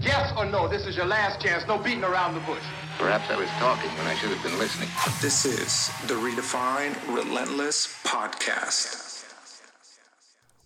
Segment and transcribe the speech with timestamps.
[0.00, 1.66] Yes or no, this is your last chance.
[1.66, 2.62] No beating around the bush.
[2.98, 4.88] Perhaps I was talking when I should have been listening.
[5.20, 9.05] This is the Redefine Relentless Podcast.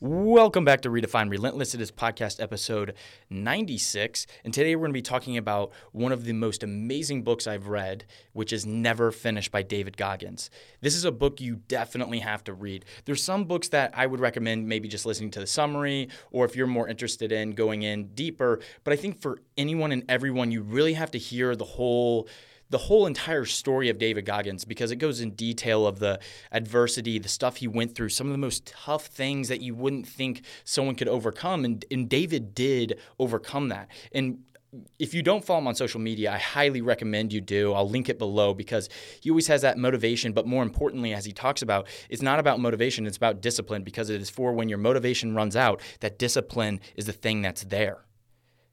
[0.03, 1.75] Welcome back to Redefine Relentless.
[1.75, 2.95] It is podcast episode
[3.29, 4.27] 96.
[4.47, 7.67] And today we're going to be talking about one of the most amazing books I've
[7.67, 10.49] read, which is Never Finished by David Goggins.
[10.81, 12.87] This is a book you definitely have to read.
[13.05, 16.57] There's some books that I would recommend maybe just listening to the summary, or if
[16.57, 18.61] you're more interested in going in deeper.
[18.85, 22.27] But I think for anyone and everyone, you really have to hear the whole
[22.71, 26.21] the whole entire story of David Goggins because it goes in detail of the
[26.53, 30.07] adversity, the stuff he went through, some of the most tough things that you wouldn't
[30.07, 31.65] think someone could overcome.
[31.65, 33.89] And, and David did overcome that.
[34.13, 34.45] And
[35.01, 37.73] if you don't follow him on social media, I highly recommend you do.
[37.73, 38.89] I'll link it below because
[39.21, 40.33] he always has that motivation.
[40.33, 44.11] But more importantly, as he talks about, it's not about motivation, it's about discipline because
[44.11, 48.05] it is for when your motivation runs out, that discipline is the thing that's there.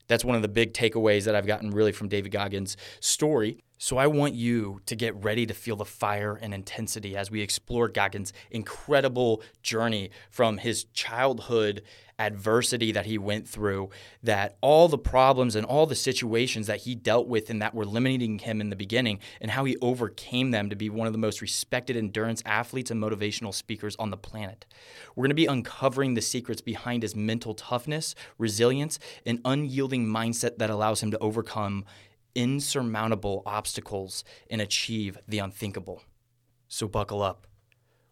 [0.07, 3.59] That's one of the big takeaways that I've gotten really from David Goggins' story.
[3.80, 7.42] So I want you to get ready to feel the fire and intensity as we
[7.42, 11.84] explore Goggins' incredible journey from his childhood
[12.19, 13.92] adversity that he went through,
[14.23, 17.86] that all the problems and all the situations that he dealt with and that were
[17.86, 21.19] limiting him in the beginning, and how he overcame them to be one of the
[21.19, 24.66] most respected endurance athletes and motivational speakers on the planet.
[25.16, 30.58] We're going to be uncovering the secrets behind his mental toughness, resilience, and unyielding mindset
[30.58, 31.86] that allows him to overcome
[32.38, 36.03] insurmountable obstacles and achieve the unthinkable.
[36.67, 37.47] So, buckle up.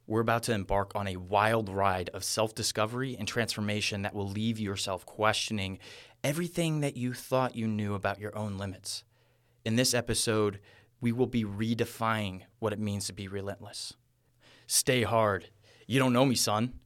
[0.08, 4.28] We're about to embark on a wild ride of self discovery and transformation that will
[4.28, 5.80] leave yourself questioning
[6.24, 9.04] everything that you thought you knew about your own limits.
[9.64, 10.60] In this episode,
[11.00, 13.94] we will be redefining what it means to be relentless.
[14.66, 15.50] Stay hard.
[15.86, 16.80] You don't know me, son.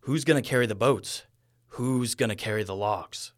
[0.00, 1.24] Who's going to carry the boats?
[1.68, 3.32] Who's going to carry the logs?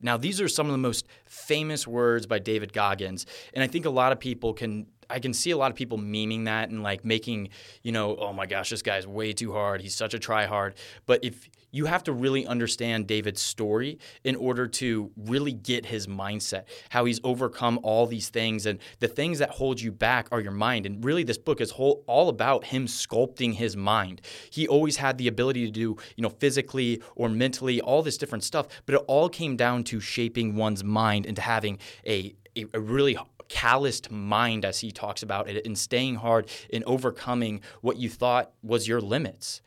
[0.00, 3.84] Now, these are some of the most famous words by David Goggins, and I think
[3.84, 4.86] a lot of people can.
[5.12, 7.48] I can see a lot of people memeing that and like making,
[7.82, 9.80] you know, oh my gosh, this guy's way too hard.
[9.80, 10.76] He's such a try hard.
[11.04, 16.06] But if you have to really understand David's story in order to really get his
[16.06, 18.66] mindset, how he's overcome all these things.
[18.66, 20.86] And the things that hold you back are your mind.
[20.86, 24.20] And really, this book is whole, all about him sculpting his mind.
[24.50, 28.44] He always had the ability to do, you know, physically or mentally, all this different
[28.44, 32.80] stuff, but it all came down to shaping one's mind into having a, a, a
[32.80, 33.16] really
[33.48, 38.52] calloused mind, as he talks about it, and staying hard and overcoming what you thought
[38.62, 39.60] was your limits.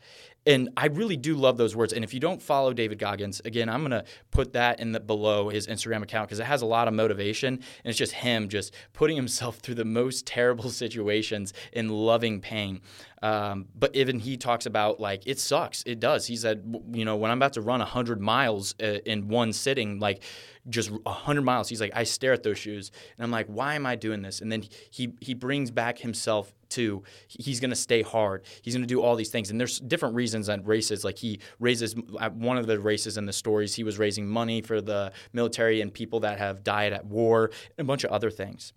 [0.46, 1.92] And I really do love those words.
[1.92, 5.48] And if you don't follow David Goggins, again, I'm to put that in the below
[5.48, 7.54] his Instagram account because it has a lot of motivation.
[7.54, 12.80] And it's just him just putting himself through the most terrible situations in loving pain.
[13.24, 15.82] Um, but even he talks about like it sucks.
[15.86, 16.26] It does.
[16.26, 16.62] He said,
[16.92, 20.22] you know, when I'm about to run 100 miles uh, in one sitting, like
[20.68, 23.86] just 100 miles, he's like, I stare at those shoes and I'm like, why am
[23.86, 24.42] I doing this?
[24.42, 28.44] And then he he brings back himself to he's going to stay hard.
[28.60, 29.50] He's going to do all these things.
[29.50, 31.02] And there's different reasons on races.
[31.02, 34.60] Like he raises at one of the races in the stories, he was raising money
[34.60, 38.30] for the military and people that have died at war and a bunch of other
[38.30, 38.74] things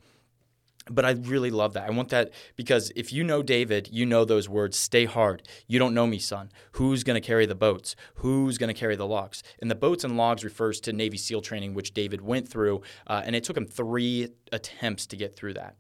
[0.90, 1.88] but I really love that.
[1.88, 5.44] I want that because if you know David, you know those words stay hard.
[5.68, 6.50] You don't know me, son.
[6.74, 7.96] Who's going to carry the boats?
[8.16, 9.44] Who's going to carry the logs?
[9.59, 13.22] And the boats and logs refers to Navy SEAL training, which David went through, uh,
[13.25, 15.75] and it took him three attempts to get through that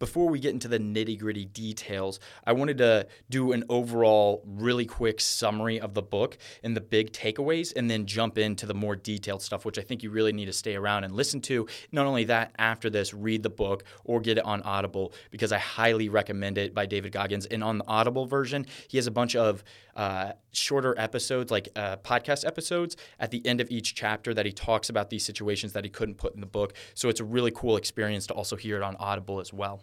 [0.00, 4.86] before we get into the nitty gritty details, I wanted to do an overall, really
[4.86, 8.96] quick summary of the book and the big takeaways, and then jump into the more
[8.96, 11.68] detailed stuff, which I think you really need to stay around and listen to.
[11.92, 15.58] Not only that, after this, read the book or get it on Audible because I
[15.58, 17.44] highly recommend it by David Goggins.
[17.46, 19.62] And on the Audible version, he has a bunch of
[19.96, 24.52] uh, shorter episodes, like uh, podcast episodes, at the end of each chapter that he
[24.52, 26.74] talks about these situations that he couldn't put in the book.
[26.94, 29.82] So it's a really cool experience to also hear it on Audible as well.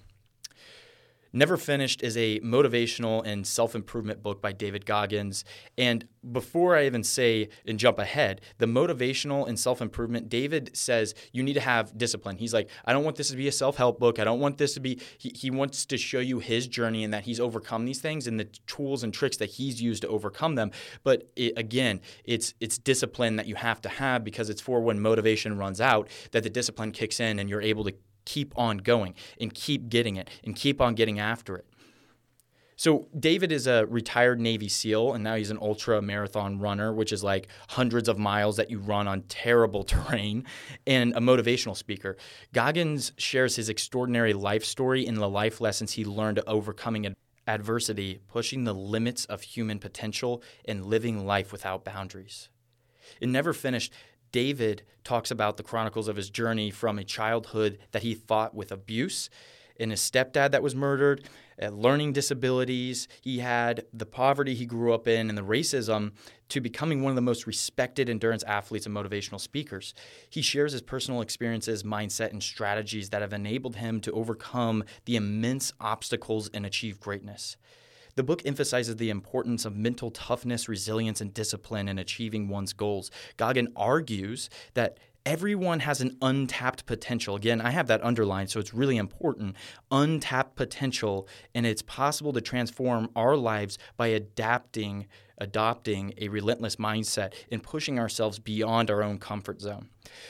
[1.34, 5.44] Never Finished is a motivational and self improvement book by David Goggins.
[5.78, 11.13] And before I even say and jump ahead, the motivational and self improvement, David says
[11.31, 12.38] you need to have discipline.
[12.38, 14.19] He's like, I don't want this to be a self help book.
[14.19, 17.13] I don't want this to be, he, he wants to show you his journey and
[17.13, 20.56] that he's overcome these things and the tools and tricks that he's used to overcome
[20.56, 20.72] them.
[21.04, 25.00] But it, again, it's, it's discipline that you have to have because it's for when
[25.00, 27.94] motivation runs out that the discipline kicks in and you're able to
[28.27, 31.65] keep on going and keep getting it and keep on getting after it.
[32.75, 37.12] So David is a retired Navy SEAL, and now he's an ultra marathon runner, which
[37.12, 40.45] is like hundreds of miles that you run on terrible terrain,
[40.85, 42.18] and a motivational speaker.
[42.53, 47.15] Goggins shares his extraordinary life story and the life lessons he learned overcoming
[47.47, 52.50] adversity, pushing the limits of human potential, and living life without boundaries.
[53.19, 53.91] It never finished.
[54.31, 58.71] David talks about the chronicles of his journey from a childhood that he fought with
[58.71, 59.29] abuse
[59.79, 61.27] and his stepdad that was murdered,
[61.62, 66.12] uh, learning disabilities he had, the poverty he grew up in, and the racism
[66.50, 69.94] to becoming one of the most respected endurance athletes and motivational speakers.
[70.29, 75.15] He shares his personal experiences, mindset, and strategies that have enabled him to overcome the
[75.15, 77.57] immense obstacles and achieve greatness.
[78.18, 83.12] The book emphasizes the importance of mental toughness, resilience, and discipline in achieving one's goals.
[83.38, 87.36] Goggin argues that everyone has an untapped potential.
[87.36, 89.56] Again, I have that underlined, so it's really important.
[89.92, 95.06] Untapped potential, and it's possible to transform our lives by adapting,
[95.38, 99.90] adopting a relentless mindset and pushing ourselves beyond our own comfort zone.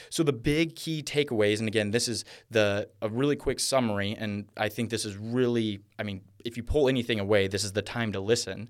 [0.09, 4.49] So the big key takeaways, and again, this is the a really quick summary, and
[4.57, 7.81] I think this is really, I mean, if you pull anything away, this is the
[7.81, 8.69] time to listen.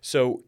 [0.00, 0.42] So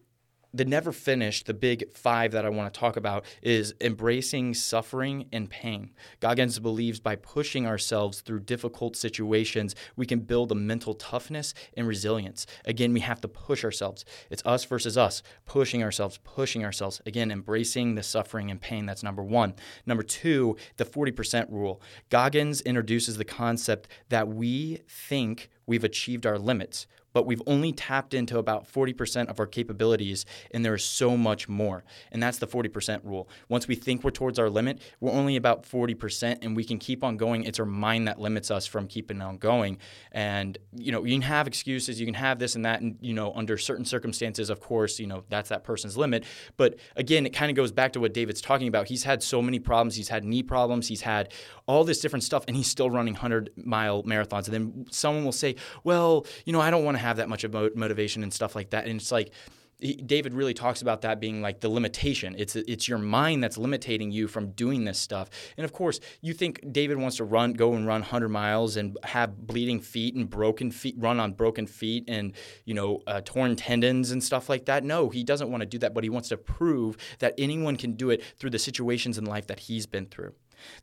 [0.53, 5.27] the never finished, the big five that I want to talk about is embracing suffering
[5.33, 5.91] and pain.
[6.21, 11.87] Goggins believes by pushing ourselves through difficult situations, we can build a mental toughness and
[11.87, 12.47] resilience.
[12.65, 14.05] Again, we have to push ourselves.
[14.29, 17.01] It's us versus us, pushing ourselves, pushing ourselves.
[17.07, 18.87] Again, embracing the suffering and pain.
[18.87, 19.55] That's number one.
[19.87, 21.81] Number two, the 40% rule.
[22.09, 28.15] Goggins introduces the concept that we think we've achieved our limits but we've only tapped
[28.15, 31.85] into about 40% of our capabilities, and there is so much more.
[32.13, 33.29] And that's the 40% rule.
[33.49, 37.05] Once we think we're towards our limit, we're only about 40%, and we can keep
[37.05, 37.45] on going.
[37.45, 39.79] It's our mind that limits us from keeping on going.
[40.13, 43.15] And, you know, you can have excuses, you can have this and that, and, you
[43.15, 46.25] know, under certain circumstances, of course, you know, that's that person's limit.
[46.57, 48.89] But again, it kind of goes back to what David's talking about.
[48.89, 49.97] He's had so many problems.
[49.97, 51.33] He's had knee problems, he's had
[51.67, 54.47] all this different stuff, and he's still running 100 mile marathons.
[54.47, 57.45] And then someone will say, well, you know, I don't want to have that much
[57.45, 58.87] of motivation and stuff like that.
[58.87, 59.33] And it's like,
[59.81, 62.35] David really talks about that being like the limitation.
[62.39, 65.31] It's it's your mind that's limiting you from doing this stuff.
[65.57, 68.99] And of course, you think David wants to run, go and run 100 miles and
[69.05, 73.57] have bleeding feet and broken feet, run on broken feet and you know uh, torn
[73.57, 74.85] tendons and stuff like that.
[74.85, 77.93] No, he doesn't want to do that, but he wants to prove that anyone can
[77.93, 80.35] do it through the situations in life that he's been through.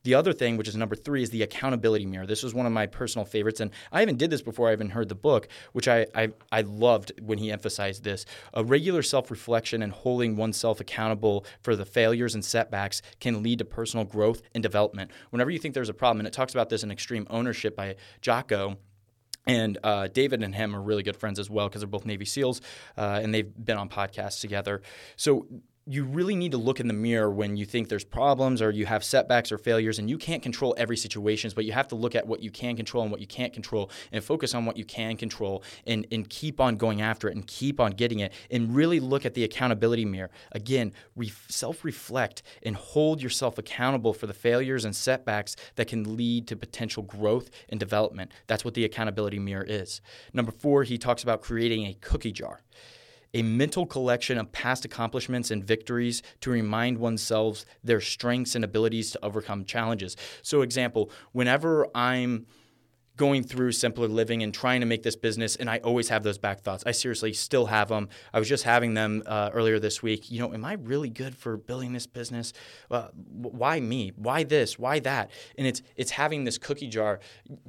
[0.03, 2.25] The other thing, which is number three, is the accountability mirror.
[2.25, 4.89] This was one of my personal favorites, and I even did this before I even
[4.89, 8.25] heard the book, which I I, I loved when he emphasized this.
[8.53, 13.65] A regular self-reflection and holding oneself accountable for the failures and setbacks can lead to
[13.65, 15.11] personal growth and development.
[15.29, 17.95] Whenever you think there's a problem, and it talks about this in Extreme Ownership by
[18.21, 18.77] Jocko.
[19.45, 22.25] And uh, David and him are really good friends as well because they're both Navy
[22.25, 22.59] SEALs
[22.97, 24.81] uh, and they've been on podcasts together.
[25.15, 25.47] So
[25.89, 28.85] you really need to look in the mirror when you think there's problems or you
[28.85, 32.13] have setbacks or failures and you can't control every situation but you have to look
[32.13, 34.83] at what you can control and what you can't control and focus on what you
[34.83, 38.75] can control and, and keep on going after it and keep on getting it and
[38.75, 40.29] really look at the accountability mirror.
[40.51, 46.47] Again re- self-reflect and hold yourself accountable for the failures and setbacks that can lead
[46.47, 48.33] to potential growth and development.
[48.47, 50.01] That's what the accountability mirror is.
[50.33, 52.59] Number four he talks about creating a cookie jar
[53.33, 59.11] a mental collection of past accomplishments and victories to remind oneself their strengths and abilities
[59.11, 60.15] to overcome challenges.
[60.41, 62.45] So, example, whenever I'm
[63.17, 66.37] going through simpler living and trying to make this business and i always have those
[66.37, 66.83] back thoughts.
[66.85, 70.31] I seriously still have them i was just having them uh, earlier this week.
[70.31, 72.53] You know am i really good for building this business?
[72.89, 74.13] Uh, why me?
[74.15, 74.77] Why this?
[74.79, 75.31] Why that?
[75.57, 77.19] And it's it's having this cookie jar.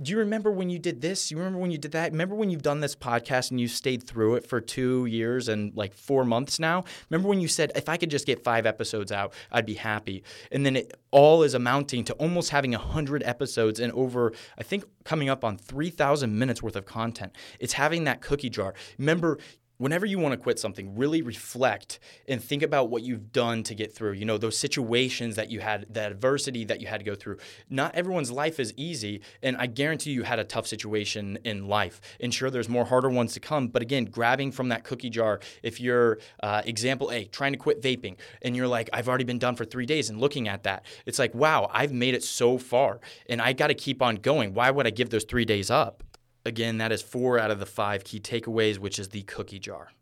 [0.01, 1.31] Do you remember when you did this?
[1.31, 2.13] You remember when you did that?
[2.13, 5.75] Remember when you've done this podcast and you stayed through it for two years and
[5.75, 6.85] like four months now?
[7.11, 10.23] Remember when you said if i could just get five episodes out i'd be happy.
[10.53, 14.63] And then it all is amounting to almost having a 100 episodes and over i
[14.63, 17.35] think coming up on 3,000 minutes worth of content.
[17.59, 18.75] It's having that cookie jar.
[18.99, 19.39] Remember,
[19.79, 23.75] whenever you want to quit something, really reflect and think about what you've done to
[23.75, 24.13] get through.
[24.13, 27.39] You know, those situations that you had, the adversity that you had to go through.
[27.71, 32.01] Not everyone's life is easy, and I guarantee you had a tough situation in life.
[32.21, 35.41] And sure, there's more harder ones to come, but again, grabbing from that cookie jar,
[35.63, 39.39] if you're, uh, example A, trying to quit vaping, and you're like, I've already been
[39.39, 42.59] done for three days, and looking at that, it's like, wow, I've made it so
[42.59, 44.55] far, and I got to keep on going.
[44.55, 46.03] Why would I give those three days up?
[46.45, 49.93] Again, that is four out of the five key takeaways, which is the cookie jar.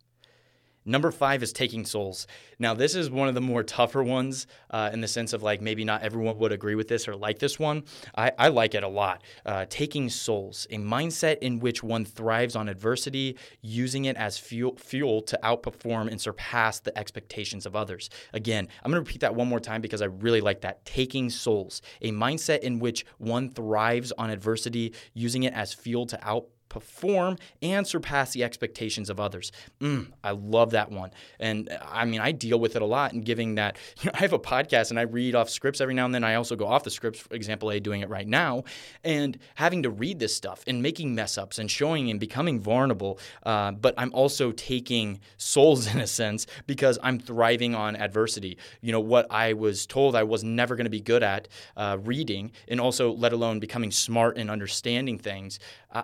[0.89, 2.29] Number five is taking souls.
[2.61, 5.61] Now, this is one of the more tougher ones uh, in the sense of like
[5.61, 7.83] maybe not everyone would agree with this or like this one.
[8.17, 9.23] I, I like it a lot.
[9.45, 14.77] Uh, taking souls, a mindset in which one thrives on adversity, using it as fuel,
[14.77, 18.09] fuel to outperform and surpass the expectations of others.
[18.33, 20.85] Again, I'm going to repeat that one more time because I really like that.
[20.85, 26.19] Taking souls, a mindset in which one thrives on adversity, using it as fuel to
[26.27, 29.53] out perform and surpass the expectations of others.
[29.81, 31.11] Mm, I love that one.
[31.41, 33.77] And I mean, I deal with it a lot in giving that.
[34.03, 36.23] You know, I have a podcast and I read off scripts every now and then.
[36.23, 38.65] I also go off the scripts, for example, A doing it right now,
[39.05, 43.19] and having to read this stuff and making mess ups and showing and becoming vulnerable.
[43.43, 48.59] Uh, but I'm also taking souls in a sense because I'm thriving on adversity.
[48.83, 51.99] You know, what I was told I was never going to be good at uh,
[52.03, 55.59] reading and also let alone becoming smart and understanding things.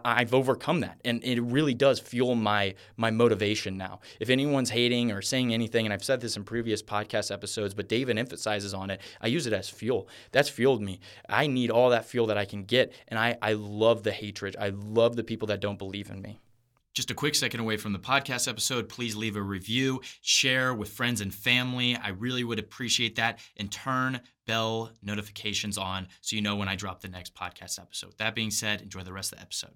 [0.05, 4.01] I've overcome that, and it really does fuel my my motivation now.
[4.21, 7.89] If anyone's hating or saying anything, and I've said this in previous podcast episodes, but
[7.89, 10.09] David emphasizes on it, I use it as fuel.
[10.31, 11.01] That's fueled me.
[11.29, 14.57] I need all that fuel that I can get, and I I love the hatred.
[14.59, 16.41] I love the people that don't believe in me.
[16.95, 20.91] Just a quick second away from the podcast episode, please leave a review, share with
[20.91, 21.97] friends and family.
[21.97, 23.39] I really would appreciate that.
[23.57, 28.19] And turn bell notifications on so you know when I drop the next podcast episode.
[28.19, 29.73] That being said, enjoy the rest of the episode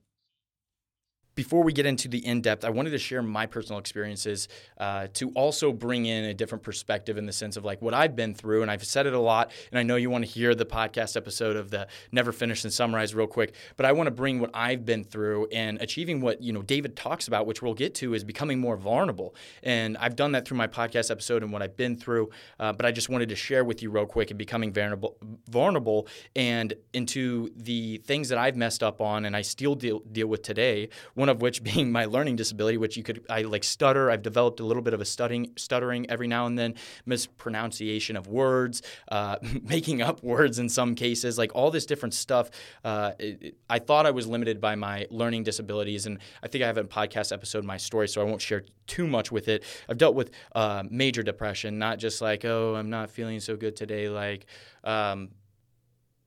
[1.37, 5.09] before we get into the in depth, I wanted to share my personal experiences uh,
[5.13, 8.35] to also bring in a different perspective in the sense of like what I've been
[8.35, 8.63] through.
[8.63, 11.15] And I've said it a lot, and I know you want to hear the podcast
[11.15, 14.51] episode of the Never Finished and Summarize real quick, but I want to bring what
[14.55, 18.15] I've been through and achieving what you know David talks about, which we'll get to,
[18.15, 19.35] is becoming more vulnerable.
[19.63, 22.31] And I've done that through my podcast episode and what I've been through.
[22.59, 25.19] Uh, but I just wanted to share with you real quick and becoming vulnerable,
[25.51, 30.29] vulnerable, and into the things that I've messed up on and I still deal deal
[30.29, 30.89] with today.
[31.13, 34.11] One one of which being my learning disability, which you could I like stutter.
[34.11, 38.29] I've developed a little bit of a stuttering stuttering every now and then, mispronunciation of
[38.29, 42.51] words, uh, making up words in some cases, like all this different stuff.
[42.85, 46.67] Uh, it, I thought I was limited by my learning disabilities, and I think I
[46.69, 49.65] have a podcast episode my story, so I won't share too much with it.
[49.89, 53.77] I've dealt with uh, major depression, not just like oh I'm not feeling so good
[53.77, 54.47] today, like.
[54.85, 55.31] Um,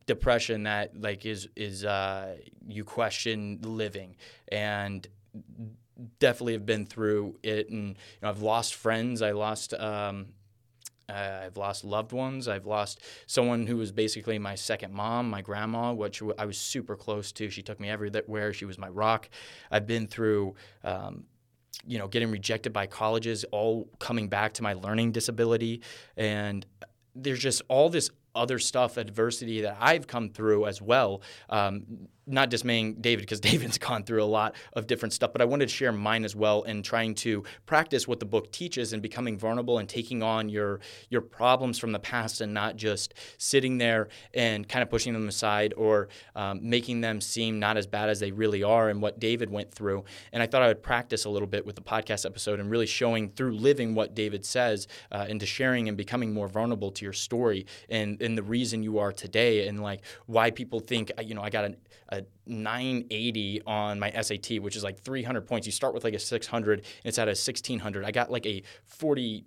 [0.10, 2.36] depression that like is is uh,
[2.68, 4.16] you question living
[4.52, 5.08] and
[6.18, 10.30] definitely have been through it and you know, I've lost friends I lost um,
[11.08, 12.48] uh, I've lost loved ones.
[12.48, 16.96] I've lost someone who was basically my second mom, my grandma, which I was super
[16.96, 17.50] close to.
[17.50, 18.54] She took me everywhere.
[18.54, 19.28] She was my rock.
[19.72, 21.24] I've been through, um,
[21.88, 25.82] you know, getting rejected by colleges, all coming back to my learning disability.
[26.16, 26.64] And
[27.16, 31.22] there's just all this other stuff, adversity that I've come through as well.
[31.50, 35.46] Um, not dismaying David because David's gone through a lot of different stuff, but I
[35.46, 39.02] wanted to share mine as well and trying to practice what the book teaches and
[39.02, 43.78] becoming vulnerable and taking on your your problems from the past and not just sitting
[43.78, 48.10] there and kind of pushing them aside or um, making them seem not as bad
[48.10, 50.04] as they really are and what David went through.
[50.32, 52.86] And I thought I would practice a little bit with the podcast episode and really
[52.86, 57.14] showing through living what David says uh, into sharing and becoming more vulnerable to your
[57.14, 61.36] story and, and the reason you are today and like why people think uh, you
[61.36, 61.78] know I got an,
[62.10, 65.68] a 980 on my SAT, which is like 300 points.
[65.68, 68.04] You start with like a 600, and it's at a 1600.
[68.04, 69.46] I got like a 40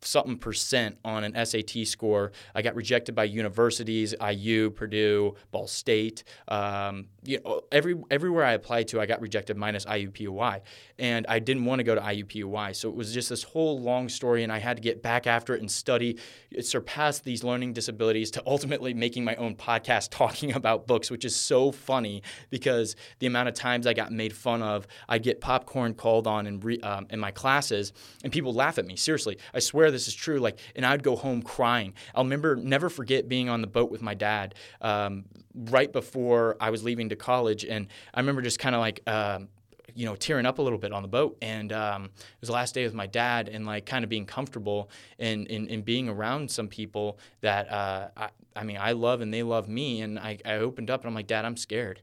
[0.00, 2.32] something percent on an SAT score.
[2.54, 6.24] I got rejected by universities, IU, Purdue, Ball State.
[6.48, 10.60] Um, you know, every everywhere I applied to, I got rejected minus IUPUI,
[10.98, 12.74] and I didn't want to go to IUPUI.
[12.74, 15.54] So it was just this whole long story, and I had to get back after
[15.54, 16.18] it and study.
[16.50, 21.24] It surpassed these learning disabilities to ultimately making my own podcast talking about books, which
[21.24, 25.40] is so funny because the amount of times I got made fun of, I get
[25.40, 27.92] popcorn called on in re, um, in my classes,
[28.24, 28.96] and people laugh at me.
[28.96, 30.38] Seriously, I swear swear this is true.
[30.38, 31.94] Like, and I'd go home crying.
[32.14, 36.70] I'll remember, never forget being on the boat with my dad um, right before I
[36.70, 39.02] was leaving to college, and I remember just kind of like.
[39.06, 39.48] Um,
[39.94, 41.38] you know, tearing up a little bit on the boat.
[41.42, 44.26] And um, it was the last day with my dad and like kind of being
[44.26, 49.22] comfortable and in, in being around some people that, uh, I, I mean, I love
[49.22, 50.02] and they love me.
[50.02, 52.00] And I, I opened up and I'm like, Dad, I'm scared.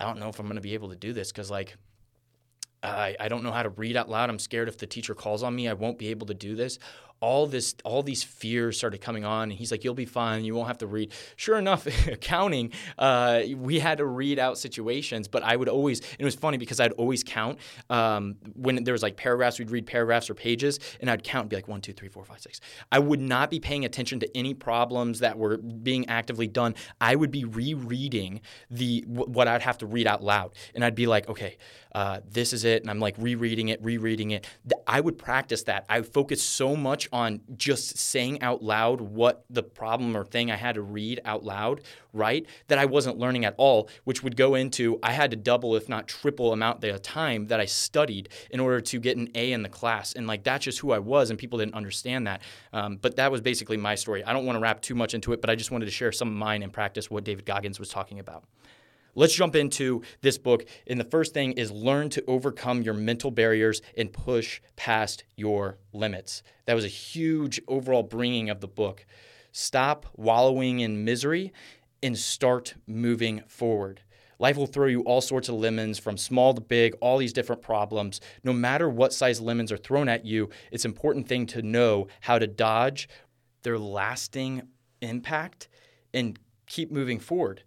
[0.00, 1.76] I don't know if I'm going to be able to do this because like
[2.84, 4.28] I, I don't know how to read out loud.
[4.28, 6.78] I'm scared if the teacher calls on me, I won't be able to do this
[7.24, 10.44] all this all these fears started coming on and he's like you'll be fine.
[10.44, 11.12] You won't have to read.
[11.36, 16.20] Sure enough accounting uh, we had to read out situations but i would always and
[16.20, 19.86] it was funny because i'd always count um, when there was like paragraphs we'd read
[19.86, 22.60] paragraphs or pages and i'd count and be like one two three four five six.
[22.92, 26.74] I would not be paying attention to any problems that were being actively done.
[27.00, 31.06] I would be rereading the what i'd have to read out loud and i'd be
[31.06, 31.56] like okay
[31.94, 34.46] uh, this is it and i'm like rereading it rereading it.
[34.86, 35.84] I would practice that.
[35.88, 40.56] I focus so much on just saying out loud what the problem or thing I
[40.56, 42.44] had to read out loud, right?
[42.66, 45.88] That I wasn't learning at all, which would go into I had to double, if
[45.88, 49.62] not triple, amount the time that I studied in order to get an A in
[49.62, 50.14] the class.
[50.14, 52.42] And like that's just who I was, and people didn't understand that.
[52.72, 54.24] Um, but that was basically my story.
[54.24, 56.10] I don't want to wrap too much into it, but I just wanted to share
[56.10, 58.42] some of mine and practice what David Goggins was talking about.
[59.14, 60.64] Let's jump into this book.
[60.86, 65.78] And the first thing is learn to overcome your mental barriers and push past your
[65.92, 66.42] limits.
[66.66, 69.06] That was a huge overall bringing of the book.
[69.52, 71.52] Stop wallowing in misery
[72.02, 74.00] and start moving forward.
[74.38, 77.62] Life will throw you all sorts of lemons from small to big, all these different
[77.62, 78.20] problems.
[78.42, 82.08] No matter what size lemons are thrown at you, it's an important thing to know
[82.20, 83.08] how to dodge
[83.62, 84.62] their lasting
[85.00, 85.68] impact
[86.12, 87.62] and keep moving forward.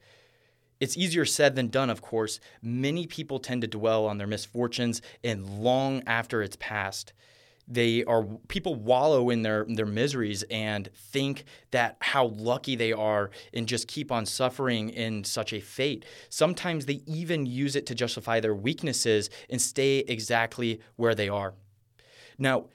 [0.80, 2.40] It's easier said than done, of course.
[2.62, 7.14] Many people tend to dwell on their misfortunes and long after it's past
[7.68, 13.30] they are people wallow in their their miseries and think that how lucky they are
[13.54, 16.06] and just keep on suffering in such a fate.
[16.30, 21.54] Sometimes they even use it to justify their weaknesses and stay exactly where they are.
[22.38, 22.68] Now,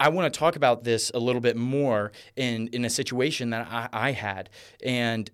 [0.00, 3.68] I want to talk about this a little bit more in in a situation that
[3.70, 4.50] I, I had,
[4.84, 5.30] and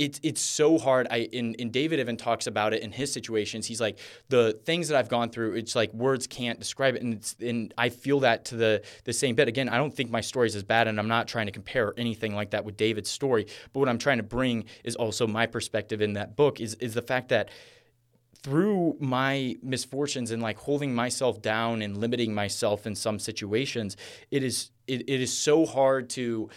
[0.00, 1.06] it's it's so hard.
[1.10, 3.66] I in, in David even talks about it in his situations.
[3.66, 3.98] He's like
[4.30, 5.56] the things that I've gone through.
[5.56, 9.12] It's like words can't describe it, and it's and I feel that to the the
[9.12, 9.46] same bit.
[9.46, 11.92] Again, I don't think my story is as bad, and I'm not trying to compare
[11.98, 13.46] anything like that with David's story.
[13.74, 16.94] But what I'm trying to bring is also my perspective in that book is is
[16.94, 17.50] the fact that
[18.42, 23.98] through my misfortunes and like holding myself down and limiting myself in some situations,
[24.30, 26.48] it is it, it is so hard to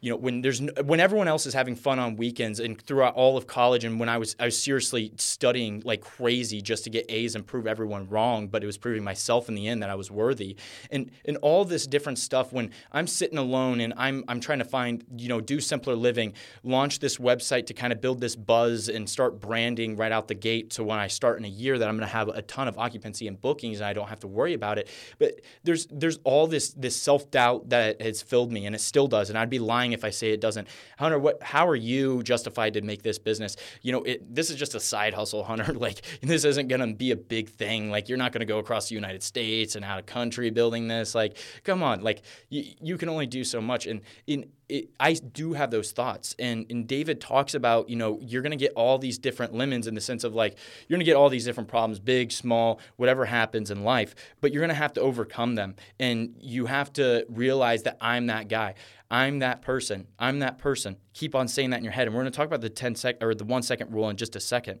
[0.00, 3.36] you know when there's when everyone else is having fun on weekends and throughout all
[3.36, 7.06] of college and when I was I was seriously studying like crazy just to get
[7.08, 9.94] A's and prove everyone wrong but it was proving myself in the end that I
[9.94, 10.56] was worthy.
[10.90, 14.64] And and all this different stuff when I'm sitting alone and I'm I'm trying to
[14.64, 18.88] find you know do simpler living launch this website to kind of build this buzz
[18.88, 21.88] and start branding right out the gate so when I start in a year that
[21.88, 24.26] I'm going to have a ton of occupancy and bookings and I don't have to
[24.26, 24.88] worry about it.
[25.18, 29.28] But there's there's all this this self-doubt that has filled me and it still does
[29.28, 30.68] and I'd be lying lying if I say it doesn't.
[30.98, 31.42] Hunter, what?
[31.42, 33.56] How are you justified to make this business?
[33.82, 35.72] You know, it, this is just a side hustle, Hunter.
[35.74, 37.90] Like this isn't going to be a big thing.
[37.90, 40.88] Like you're not going to go across the United States and out of country building
[40.88, 41.14] this.
[41.14, 42.02] Like, come on.
[42.02, 43.86] Like you, you can only do so much.
[43.86, 46.34] And in it, I do have those thoughts.
[46.38, 49.86] And, and David talks about, you know, you're going to get all these different lemons
[49.86, 52.80] in the sense of like, you're going to get all these different problems, big, small,
[52.96, 55.74] whatever happens in life, but you're going to have to overcome them.
[55.98, 58.74] And you have to realize that I'm that guy.
[59.10, 60.06] I'm that person.
[60.18, 60.96] I'm that person.
[61.14, 62.06] Keep on saying that in your head.
[62.06, 64.16] And we're going to talk about the 10 sec or the 1 second rule in
[64.16, 64.80] just a second.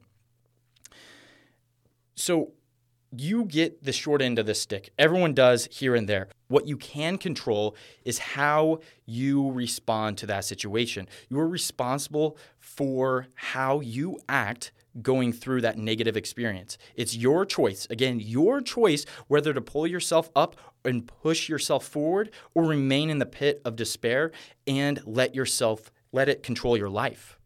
[2.14, 2.52] So
[3.16, 4.90] you get the short end of the stick.
[4.98, 6.28] Everyone does here and there.
[6.48, 11.08] What you can control is how you respond to that situation.
[11.28, 16.78] You are responsible for how you act going through that negative experience.
[16.94, 17.86] It's your choice.
[17.90, 23.18] Again, your choice whether to pull yourself up and push yourself forward or remain in
[23.18, 24.32] the pit of despair
[24.66, 27.39] and let yourself let it control your life.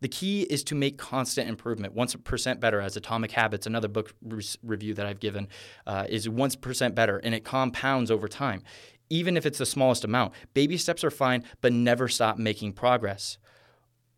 [0.00, 1.94] The key is to make constant improvement.
[1.94, 5.48] Once percent better, as Atomic Habits, another book re- review that I've given,
[5.86, 8.62] uh, is once percent better, and it compounds over time.
[9.08, 13.38] Even if it's the smallest amount, baby steps are fine, but never stop making progress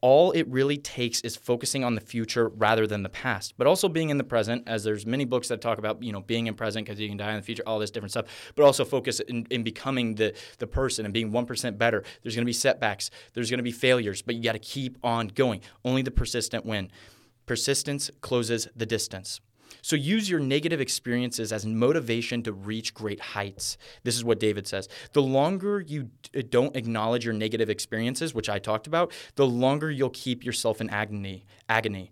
[0.01, 3.55] all it really takes is focusing on the future rather than the past.
[3.57, 6.21] But also being in the present as there's many books that talk about you know
[6.21, 8.65] being in present because you can die in the future all this different stuff but
[8.65, 12.05] also focus in, in becoming the, the person and being 1% better.
[12.23, 13.11] There's going to be setbacks.
[13.35, 15.61] There's going to be failures but you got to keep on going.
[15.85, 16.91] Only the persistent win.
[17.47, 19.41] Persistence closes the distance
[19.83, 23.79] so use your negative experiences as motivation to reach great heights.
[24.05, 24.89] This is what David says.
[25.13, 26.11] The longer you
[26.51, 30.91] don't acknowledge your negative experiences, which I talked about, the longer you'll keep yourself in
[30.91, 31.45] agony.
[31.69, 32.11] Agony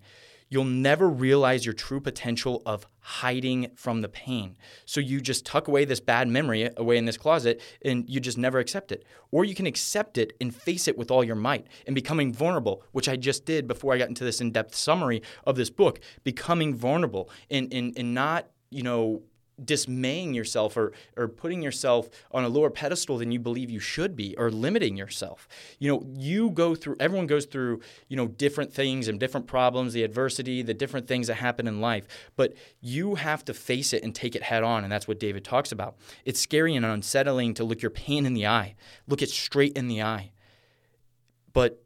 [0.48, 4.56] you'll never realize your true potential of hiding from the pain.
[4.84, 8.38] So you just tuck away this bad memory away in this closet and you just
[8.38, 9.04] never accept it.
[9.30, 12.82] Or you can accept it and face it with all your might and becoming vulnerable,
[12.92, 16.00] which I just did before I got into this in depth summary of this book,
[16.24, 19.22] becoming vulnerable and, and, and not, you know,
[19.64, 24.14] dismaying yourself or, or putting yourself on a lower pedestal than you believe you should
[24.14, 25.48] be or limiting yourself.
[25.78, 29.92] You know you go through everyone goes through you know different things and different problems
[29.92, 34.02] the adversity the different things that happen in life but you have to face it
[34.02, 35.96] and take it head on and that's what david talks about.
[36.24, 38.74] It's scary and unsettling to look your pain in the eye
[39.06, 40.32] look it straight in the eye.
[41.52, 41.82] But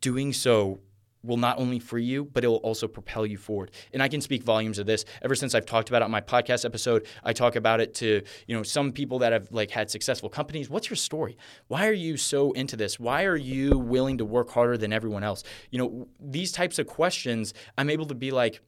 [0.00, 0.80] doing so
[1.22, 3.70] will not only free you, but it will also propel you forward.
[3.92, 5.04] And I can speak volumes of this.
[5.22, 8.22] Ever since I've talked about it on my podcast episode, I talk about it to,
[8.46, 10.70] you know, some people that have like had successful companies.
[10.70, 11.36] What's your story?
[11.68, 12.98] Why are you so into this?
[12.98, 15.42] Why are you willing to work harder than everyone else?
[15.70, 18.60] You know, these types of questions, I'm able to be like,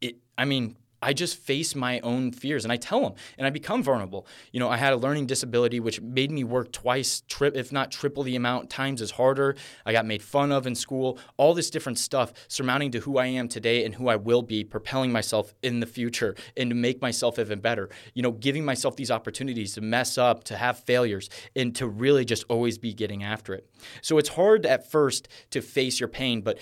[0.00, 3.50] it, I mean, I just face my own fears and I tell them and I
[3.50, 4.26] become vulnerable.
[4.52, 7.90] You know, I had a learning disability which made me work twice, trip if not
[7.90, 9.56] triple the amount times as harder.
[9.86, 13.26] I got made fun of in school, all this different stuff surmounting to who I
[13.26, 17.00] am today and who I will be, propelling myself in the future and to make
[17.00, 17.88] myself even better.
[18.14, 22.24] You know, giving myself these opportunities to mess up, to have failures, and to really
[22.24, 23.68] just always be getting after it.
[24.02, 26.58] So it's hard at first to face your pain, but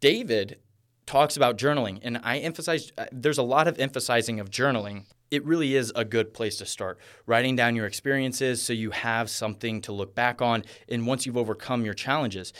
[0.00, 0.58] David
[1.10, 5.06] talks about journaling, and I emphasize uh, there's a lot of emphasizing of journaling.
[5.32, 7.00] It really is a good place to start.
[7.26, 11.36] Writing down your experiences so you have something to look back on, and once you've
[11.36, 12.52] overcome your challenges,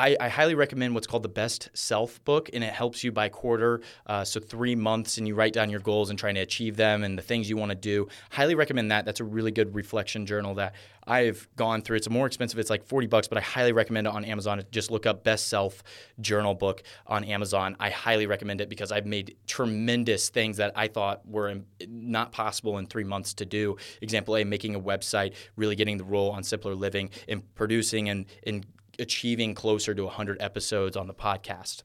[0.00, 3.28] I, I, highly recommend what's called the Best Self book, and it helps you by
[3.28, 6.76] quarter, uh, so three months, and you write down your goals and trying to achieve
[6.76, 8.08] them and the things you want to do.
[8.30, 9.04] Highly recommend that.
[9.04, 10.74] That's a really good reflection journal that
[11.06, 11.98] I've gone through.
[11.98, 12.58] It's more expensive.
[12.58, 14.62] It's like 40 bucks, but I highly recommend it on Amazon.
[14.70, 15.82] Just look up Best Self
[16.18, 17.76] Journal book on Amazon.
[17.78, 22.78] I highly recommend it because I've made tremendous things that I thought were not possible
[22.78, 23.76] in three months to do.
[24.00, 28.24] Example A, making a website, really getting the role on Simpler Living, and producing and,
[28.46, 28.64] and
[29.00, 31.82] achieving closer to 100 episodes on the podcast.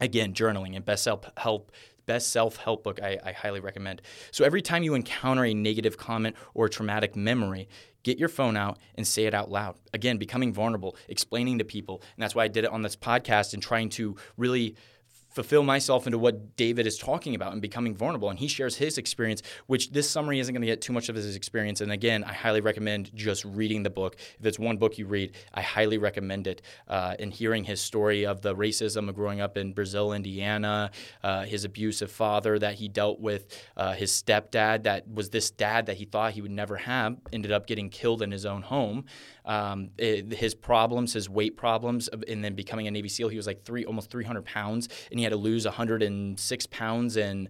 [0.00, 1.72] Again, journaling and best self help
[2.06, 4.02] best self help book I, I, highly recommend.
[4.30, 7.68] So every time you encounter a negative comment or a traumatic memory,
[8.02, 9.76] get your phone out and say it out loud.
[9.92, 12.02] Again, becoming vulnerable, explaining to people.
[12.14, 14.76] And that's why I did it on this podcast and trying to really
[15.34, 18.30] fulfill myself into what David is talking about and becoming vulnerable.
[18.30, 21.16] And he shares his experience, which this summary isn't going to get too much of
[21.16, 21.80] his experience.
[21.80, 24.16] And again, I highly recommend just reading the book.
[24.38, 26.62] If it's one book you read, I highly recommend it.
[26.86, 30.92] Uh, and hearing his story of the racism of growing up in Brazil, Indiana,
[31.24, 35.86] uh, his abusive father that he dealt with, uh, his stepdad that was this dad
[35.86, 39.04] that he thought he would never have, ended up getting killed in his own home
[39.44, 43.28] um, it, his problems, his weight problems, and then becoming a Navy SEAL.
[43.28, 47.48] He was like three, almost 300 pounds, and he had to lose 106 pounds in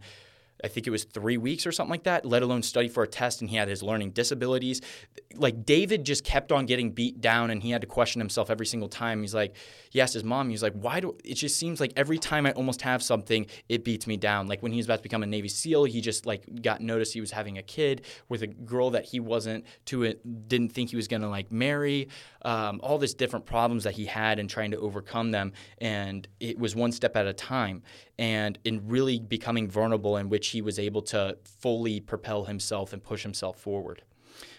[0.62, 3.06] I think it was three weeks or something like that, let alone study for a
[3.06, 3.42] test.
[3.42, 4.80] And he had his learning disabilities.
[5.34, 8.64] Like David just kept on getting beat down and he had to question himself every
[8.64, 9.20] single time.
[9.20, 9.54] He's like,
[9.94, 12.52] he asked his mom, he's like, why do it just seems like every time I
[12.52, 14.48] almost have something, it beats me down.
[14.48, 17.14] Like when he was about to become a Navy SEAL, he just like got noticed
[17.14, 20.90] he was having a kid with a girl that he wasn't to it, didn't think
[20.90, 22.08] he was to like marry.
[22.42, 25.52] Um, all these different problems that he had and trying to overcome them.
[25.78, 27.84] And it was one step at a time.
[28.18, 33.00] And in really becoming vulnerable in which he was able to fully propel himself and
[33.00, 34.02] push himself forward.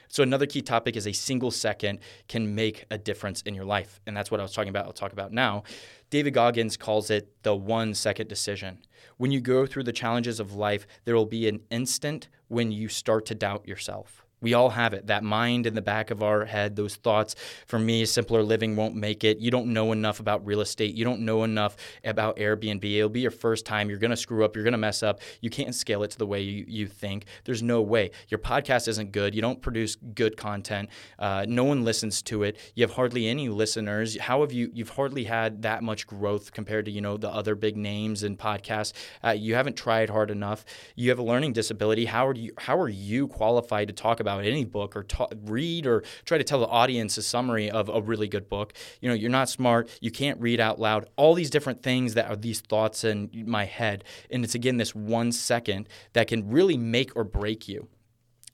[0.07, 3.99] So another key topic is a single second can make a difference in your life.
[4.05, 4.85] And that's what I was talking about.
[4.85, 5.63] I'll talk about now.
[6.09, 8.79] David Goggins calls it the one second decision.
[9.17, 12.87] When you go through the challenges of life, there will be an instant when you
[12.87, 14.24] start to doubt yourself.
[14.45, 15.07] We all have it.
[15.07, 17.33] That mind in the back of our head, those thoughts.
[17.65, 19.39] For me, simpler living won't make it.
[19.39, 20.93] You don't know enough about real estate.
[20.93, 22.83] You don't know enough about Airbnb.
[22.83, 23.89] It'll be your first time.
[23.89, 24.55] You're going to screw up.
[24.55, 25.21] You're going to mess up.
[25.41, 27.25] You can't scale it to the way you, you think.
[27.45, 28.11] There's no way.
[28.27, 29.33] Your podcast isn't good.
[29.33, 30.89] You don't produce good content.
[31.17, 32.55] Uh, no one listens to it.
[32.75, 34.15] You have hardly any listeners.
[34.15, 34.69] How have you?
[34.75, 38.37] You've hardly had that much growth compared to you know the other big names in
[38.37, 38.93] podcasts.
[39.23, 40.65] Uh, you haven't tried hard enough.
[40.95, 42.05] You have a learning disability.
[42.05, 42.53] How are you?
[42.59, 46.37] How are you qualified to talk about about any book or ta- read or try
[46.37, 48.73] to tell the audience a summary of a really good book.
[49.01, 52.29] You know, you're not smart, you can't read out loud, all these different things that
[52.29, 54.03] are these thoughts in my head.
[54.29, 57.87] And it's again this one second that can really make or break you.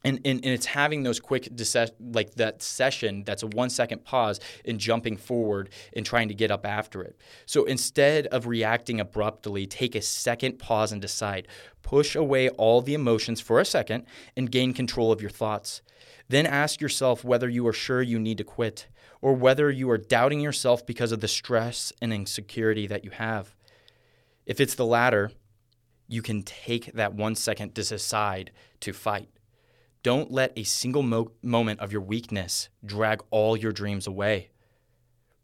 [0.03, 1.49] And, and, and, it's having those quick
[1.99, 6.49] like that session that's a one second pause and jumping forward and trying to get
[6.49, 7.15] up after it.
[7.45, 11.47] So instead of reacting abruptly take a second pause and decide.
[11.83, 15.81] Push away all the emotions for a second and gain control of your thoughts.
[16.29, 18.87] Then ask yourself whether you are sure you need to quit
[19.21, 23.55] or whether you are doubting yourself because of the stress and insecurity that you have.
[24.45, 25.31] If it's the latter
[26.07, 29.29] you can take that one second to decide to fight
[30.03, 34.49] don't let a single mo- moment of your weakness drag all your dreams away.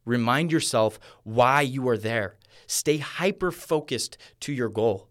[0.06, 2.38] Remind yourself why you are there.
[2.66, 5.10] Stay hyper focused to your goal.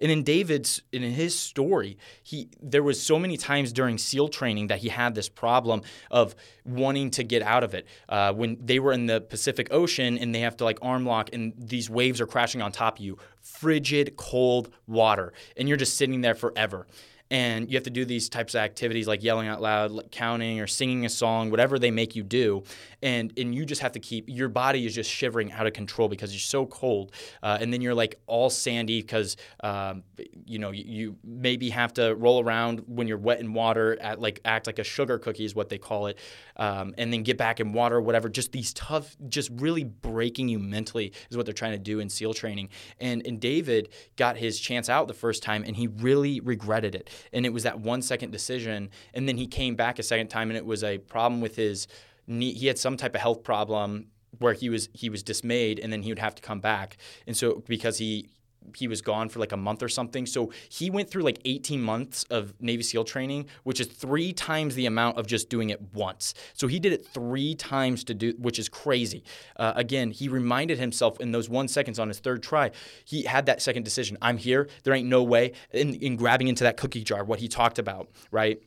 [0.00, 4.68] And in David's in his story, he there was so many times during SEAL training
[4.68, 7.86] that he had this problem of wanting to get out of it.
[8.08, 11.30] Uh, when they were in the Pacific Ocean and they have to like arm lock,
[11.32, 15.96] and these waves are crashing on top of you, frigid, cold water, and you're just
[15.96, 16.86] sitting there forever.
[17.30, 20.60] And you have to do these types of activities like yelling out loud, like counting,
[20.60, 22.62] or singing a song, whatever they make you do,
[23.02, 26.08] and and you just have to keep your body is just shivering out of control
[26.08, 27.12] because you're so cold,
[27.42, 30.02] uh, and then you're like all sandy because um,
[30.46, 34.20] you know you, you, maybe have to roll around when you're wet in water at
[34.20, 36.18] like act like a sugar cookie is what they call it,
[36.58, 38.28] um, and then get back in water whatever.
[38.28, 42.08] Just these tough, just really breaking you mentally is what they're trying to do in
[42.08, 42.68] SEAL training.
[43.00, 47.10] And and David got his chance out the first time, and he really regretted it.
[47.32, 50.50] And it was that one second decision, and then he came back a second time,
[50.50, 51.86] and it was a problem with his
[52.26, 52.52] knee.
[52.52, 56.02] He had some type of health problem where he was he was dismayed and then
[56.02, 58.28] he would have to come back and so because he
[58.76, 60.26] he was gone for like a month or something.
[60.26, 64.74] So he went through like 18 months of Navy SEAL training, which is three times
[64.74, 66.34] the amount of just doing it once.
[66.54, 69.24] So he did it three times to do, which is crazy.
[69.56, 72.70] Uh, again, he reminded himself in those one seconds on his third try,
[73.04, 74.18] he had that second decision.
[74.22, 74.68] I'm here.
[74.84, 75.52] There ain't no way.
[75.72, 78.62] In, in grabbing into that cookie jar, what he talked about, right?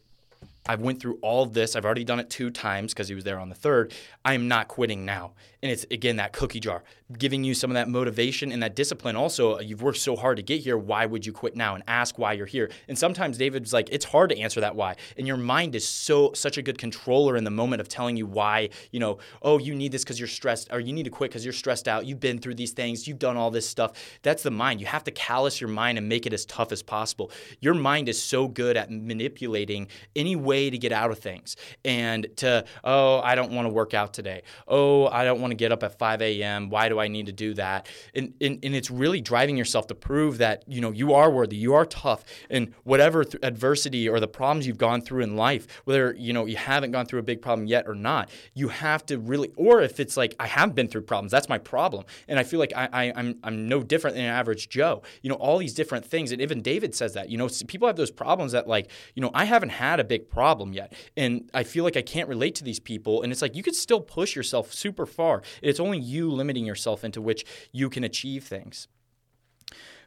[0.67, 1.75] I went through all this.
[1.75, 3.93] I've already done it two times because he was there on the third.
[4.23, 5.33] I am not quitting now.
[5.63, 6.83] And it's again that cookie jar,
[7.19, 9.15] giving you some of that motivation and that discipline.
[9.15, 10.75] Also, you've worked so hard to get here.
[10.75, 11.75] Why would you quit now?
[11.75, 12.71] And ask why you're here.
[12.87, 14.95] And sometimes David's like, it's hard to answer that why.
[15.17, 18.25] And your mind is so such a good controller in the moment of telling you
[18.25, 18.69] why.
[18.91, 21.45] You know, oh, you need this because you're stressed, or you need to quit because
[21.45, 22.07] you're stressed out.
[22.07, 23.07] You've been through these things.
[23.07, 23.93] You've done all this stuff.
[24.23, 24.79] That's the mind.
[24.79, 27.31] You have to callous your mind and make it as tough as possible.
[27.59, 32.27] Your mind is so good at manipulating any way to get out of things and
[32.37, 34.41] to oh, I don't want to work out today.
[34.67, 36.69] Oh, I don't want to get up at 5 a.m.
[36.69, 37.87] Why do I need to do that?
[38.13, 41.55] And, and, and it's really driving yourself to prove that, you know, you are worthy,
[41.55, 45.67] you are tough, and whatever th- adversity or the problems you've gone through in life,
[45.85, 49.05] whether, you know, you haven't gone through a big problem yet or not, you have
[49.07, 52.05] to really, or if it's like, I have been through problems, that's my problem.
[52.27, 55.01] And I feel like I, I, I'm, I'm no different than an average Joe.
[55.21, 56.31] You know, all these different things.
[56.31, 59.31] And even David says that, you know, people have those problems that like, you know,
[59.33, 60.40] I haven't had a big problem
[60.73, 60.93] yet.
[61.15, 63.21] And I feel like I can't relate to these people.
[63.21, 65.41] And it's like, you could still push yourself super far.
[65.61, 68.87] It's only you limiting yourself into which you can achieve things.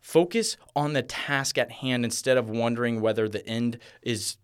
[0.01, 4.37] Focus on the task at hand instead of wondering whether the end is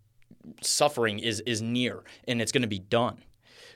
[0.61, 3.23] suffering is is near and it's going to be done.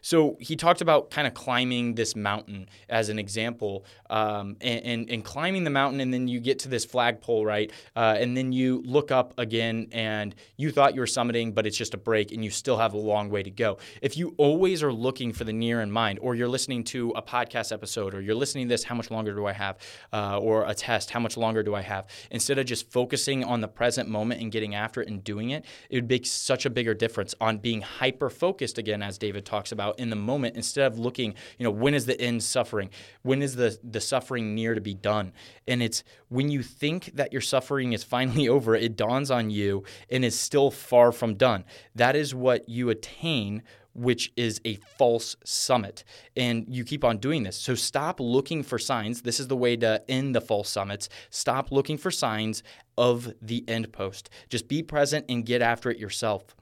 [0.06, 5.10] So he talked about kind of climbing this mountain as an example, um, and, and,
[5.10, 7.72] and, climbing the mountain, and then you get to this flagpole, right?
[7.96, 11.76] Uh, and then you look up again, and you thought you were summiting, but it's
[11.76, 13.80] just a break, and you still have a long way to go.
[14.00, 17.22] If you always are looking for the near in mind, or you're listening to a
[17.24, 19.80] podcast episode, or you're listening to this, how much longer do I have?
[20.13, 22.06] Uh, or a test, how much longer do I have?
[22.30, 25.65] Instead of just focusing on the present moment and getting after it and doing it,
[25.89, 29.72] it would make such a bigger difference on being hyper focused again, as David talks
[29.72, 32.89] about in the moment instead of looking, you know, when is the end suffering?
[33.23, 35.34] When is the, the suffering near to be done?
[35.67, 39.84] And it's when you think that your suffering is finally over, it dawns on you
[40.10, 41.65] and is still far from done.
[41.95, 43.63] That is what you attain
[43.95, 46.03] which is a false summit.
[46.36, 47.55] And you keep on doing this.
[47.55, 49.21] So stop looking for signs.
[49.21, 51.08] This is the way to end the false summits.
[51.29, 52.62] Stop looking for signs
[52.97, 54.29] of the end post.
[54.49, 56.55] Just be present and get after it yourself.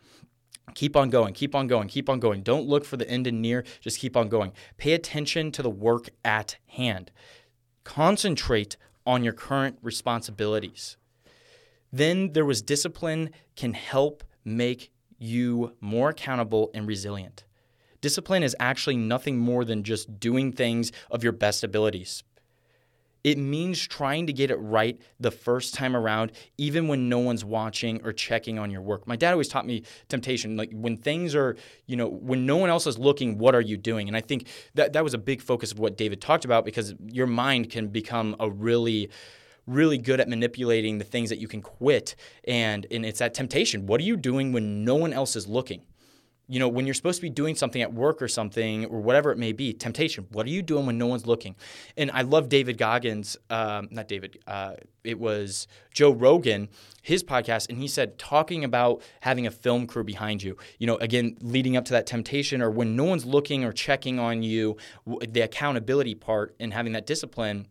[0.76, 2.42] Keep on going, keep on going, keep on going.
[2.42, 4.54] Don't look for the end in near, just keep on going.
[4.78, 7.12] Pay attention to the work at hand.
[7.84, 10.98] Concentrate on your current responsibilities.
[11.92, 17.44] Then there was discipline can help make you more accountable and resilient.
[18.02, 22.24] Discipline is actually nothing more than just doing things of your best abilities.
[23.24, 27.46] It means trying to get it right the first time around, even when no one's
[27.46, 29.08] watching or checking on your work.
[29.08, 30.58] My dad always taught me temptation.
[30.58, 31.56] Like when things are,
[31.86, 34.08] you know, when no one else is looking, what are you doing?
[34.08, 36.94] And I think that that was a big focus of what David talked about because
[37.08, 39.10] your mind can become a really
[39.66, 43.86] really good at manipulating the things that you can quit and and it's that temptation
[43.86, 45.82] what are you doing when no one else is looking
[46.48, 49.32] you know, when you're supposed to be doing something at work or something or whatever
[49.32, 50.28] it may be, temptation.
[50.32, 51.56] What are you doing when no one's looking?
[51.96, 56.70] And I love David Goggins, um, not David, uh, it was Joe Rogan,
[57.02, 60.98] his podcast, and he said, talking about having a film crew behind you, you know,
[60.98, 64.78] again, leading up to that temptation or when no one's looking or checking on you,
[65.06, 67.68] the accountability part and having that discipline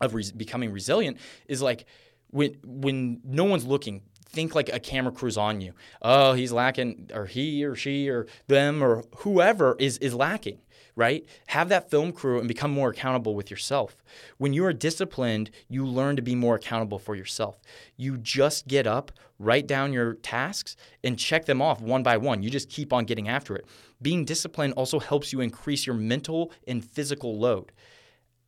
[0.00, 1.86] of re- becoming resilient is like,
[2.30, 5.72] when when no one's looking think like a camera crew's on you.
[6.02, 10.60] Oh, he's lacking, or he or she or them or whoever is is lacking.
[10.96, 11.24] Right?
[11.48, 14.02] Have that film crew and become more accountable with yourself.
[14.38, 17.60] When you are disciplined, you learn to be more accountable for yourself.
[17.96, 22.42] You just get up, write down your tasks, and check them off one by one.
[22.42, 23.64] You just keep on getting after it.
[24.02, 27.70] Being disciplined also helps you increase your mental and physical load.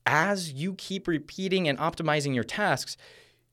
[0.04, 2.96] As you keep repeating and optimizing your tasks,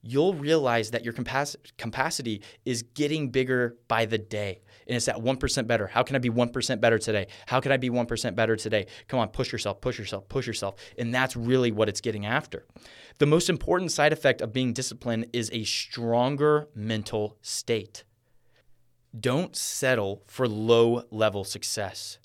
[0.02, 4.60] you'll realize that your capac- capacity is getting bigger by the day.
[4.86, 5.86] And it's that 1% better.
[5.86, 7.26] How can I be 1% better today?
[7.46, 8.86] How can I be 1% better today?
[9.08, 10.76] Come on, push yourself, push yourself, push yourself.
[10.98, 12.66] And that's really what it's getting after.
[13.18, 18.04] The most important side effect of being disciplined is a stronger mental state.
[19.18, 22.18] Don't settle for low level success.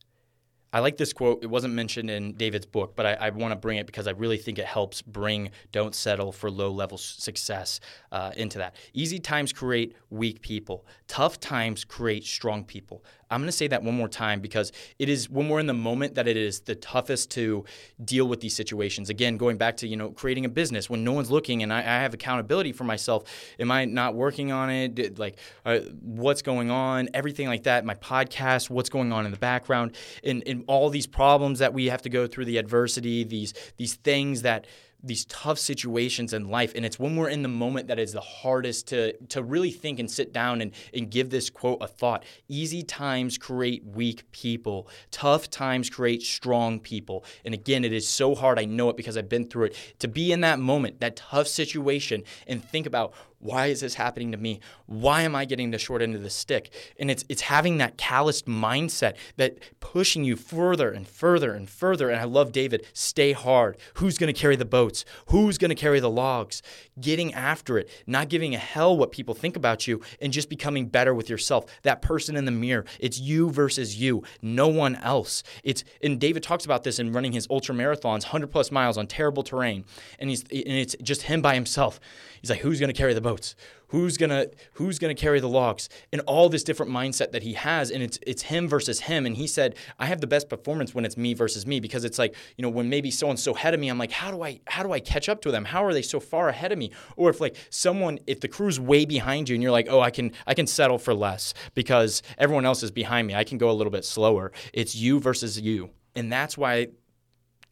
[0.74, 1.44] I like this quote.
[1.44, 4.12] It wasn't mentioned in David's book, but I, I want to bring it because I
[4.12, 7.80] really think it helps bring don't settle for low level success
[8.12, 8.76] uh, into that.
[8.94, 13.06] Easy times create weak people, tough times create strong people.
[13.30, 15.74] I'm going to say that one more time because it is when we're in the
[15.74, 17.66] moment that it is the toughest to
[18.04, 19.10] deal with these situations.
[19.10, 21.80] Again, going back to you know creating a business when no one's looking and I,
[21.80, 23.24] I have accountability for myself.
[23.60, 25.18] Am I not working on it?
[25.18, 27.10] Like, uh, what's going on?
[27.14, 27.86] Everything like that.
[27.86, 28.70] My podcast.
[28.70, 29.96] What's going on in the background?
[30.24, 33.96] And, and all these problems that we have to go through, the adversity, these these
[33.96, 34.66] things that
[35.04, 38.22] these tough situations in life and it's when we're in the moment that is the
[38.22, 42.24] hardest to to really think and sit down and, and give this quote a thought.
[42.48, 44.88] Easy times create weak people.
[45.12, 47.26] Tough times create strong people.
[47.44, 50.08] And again it is so hard i know it because i've been through it to
[50.08, 53.14] be in that moment that tough situation and think about
[53.44, 54.62] why is this happening to me?
[54.86, 56.70] Why am I getting the short end of the stick?
[56.98, 62.10] And it's it's having that calloused mindset that pushing you further and further and further.
[62.10, 63.78] And I love David, stay hard.
[63.96, 65.04] Who's going to carry the boats?
[65.28, 66.62] Who's going to carry the logs?
[67.00, 70.88] Getting after it, not giving a hell what people think about you and just becoming
[70.88, 71.66] better with yourself.
[71.84, 75.44] That person in the mirror, it's you versus you, no one else.
[75.64, 79.08] It's and David talks about this in running his ultra marathons, 100 plus miles on
[79.08, 79.84] terrible terrain.
[80.18, 82.00] And he's and it's just him by himself.
[82.40, 83.56] He's like, who's going to carry the boats?
[83.88, 85.88] Who's gonna who's gonna carry the logs?
[86.12, 89.26] And all this different mindset that he has, and it's it's him versus him.
[89.26, 92.18] And he said, I have the best performance when it's me versus me because it's
[92.18, 94.62] like you know when maybe someone's so ahead of me, I'm like, how do I
[94.66, 95.66] how do I catch up to them?
[95.66, 96.92] How are they so far ahead of me?
[97.16, 100.10] Or if like someone if the crew's way behind you and you're like, oh, I
[100.10, 103.36] can I can settle for less because everyone else is behind me.
[103.36, 104.52] I can go a little bit slower.
[104.74, 106.88] It's you versus you, and that's why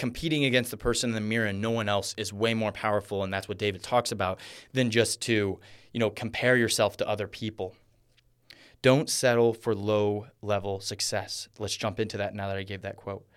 [0.02, 3.24] competing against the person in the mirror and no one else is way more powerful
[3.24, 4.40] and that's what David talks about
[4.74, 5.60] than just to,
[5.94, 7.76] you know, compare yourself to other people.
[8.82, 11.50] Don't settle for low level success.
[11.60, 13.28] Let's jump into that now that I gave that quote.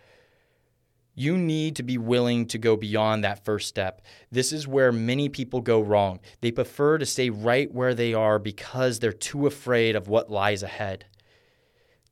[1.15, 4.01] You need to be willing to go beyond that first step.
[4.33, 6.19] This is where many people go wrong.
[6.41, 10.63] They prefer to stay right where they are because they're too afraid of what lies
[10.63, 11.05] ahead.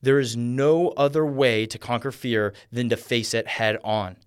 [0.03, 4.19] There is no other way to conquer fear than to face it head on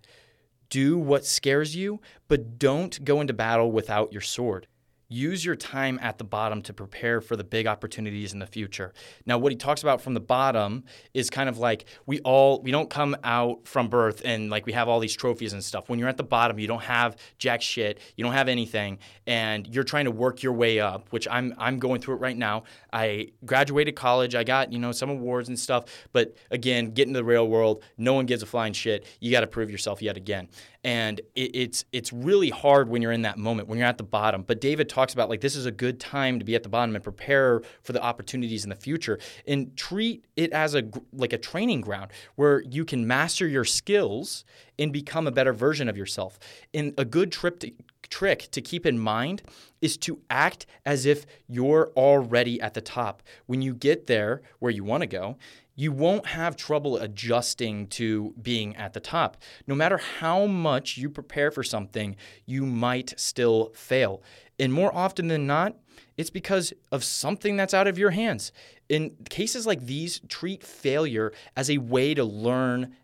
[0.69, 4.67] do what scares you, but don't go into battle without your sword
[5.07, 8.93] use your time at the bottom to prepare for the big opportunities in the future.
[9.25, 12.71] Now, what he talks about from the bottom is kind of like we all we
[12.71, 15.89] don't come out from birth and like we have all these trophies and stuff.
[15.89, 19.67] When you're at the bottom, you don't have jack shit, you don't have anything, and
[19.67, 22.63] you're trying to work your way up, which I'm I'm going through it right now.
[22.91, 27.19] I graduated college, I got, you know, some awards and stuff, but again, get into
[27.19, 29.05] the real world, no one gives a flying shit.
[29.19, 30.47] You got to prove yourself yet again.
[30.85, 34.03] And it, it's it's really hard when you're in that moment, when you're at the
[34.03, 34.43] bottom.
[34.43, 36.93] But David talks about like this is a good time to be at the bottom
[36.93, 39.17] and prepare for the opportunities in the future
[39.47, 44.45] and treat it as a like a training ground where you can master your skills
[44.77, 46.37] and become a better version of yourself.
[46.71, 47.71] And a good trip to,
[48.09, 49.41] trick to keep in mind
[49.81, 53.23] is to act as if you're already at the top.
[53.47, 55.37] When you get there where you want to go,
[55.75, 59.37] you won't have trouble adjusting to being at the top.
[59.67, 64.23] No matter how much you prepare for something, you might still fail.
[64.57, 65.75] And more often than not,
[66.17, 68.51] it's because of something that's out of your hands.
[68.87, 72.95] In cases like these, treat failure as a way to learn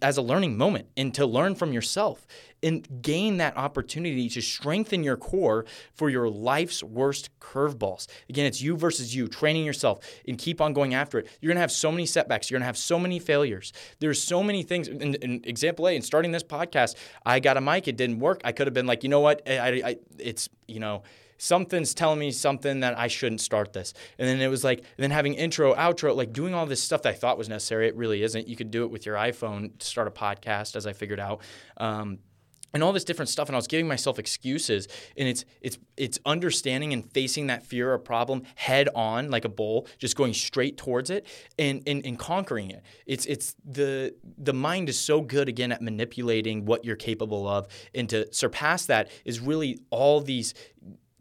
[0.00, 2.26] as a learning moment and to learn from yourself
[2.62, 8.06] and gain that opportunity to strengthen your core for your life's worst curveballs.
[8.30, 11.28] Again, it's you versus you, training yourself and keep on going after it.
[11.40, 13.72] You're gonna have so many setbacks, you're gonna have so many failures.
[14.00, 14.88] There's so many things.
[14.88, 18.40] In, example A, in starting this podcast, I got a mic, it didn't work.
[18.44, 21.02] I could have been like, you know what, I, I, it's, you know,
[21.38, 23.94] something's telling me something that I shouldn't start this.
[24.18, 27.10] And then it was like, then having intro, outro, like doing all this stuff that
[27.10, 27.88] I thought was necessary.
[27.88, 28.48] It really isn't.
[28.48, 31.42] You could do it with your iPhone to start a podcast, as I figured out.
[31.76, 32.18] Um,
[32.76, 36.18] and all this different stuff and I was giving myself excuses and it's it's it's
[36.26, 40.76] understanding and facing that fear or problem head on like a bull just going straight
[40.76, 41.26] towards it
[41.58, 45.80] and, and and conquering it it's it's the the mind is so good again at
[45.80, 50.52] manipulating what you're capable of and to surpass that is really all these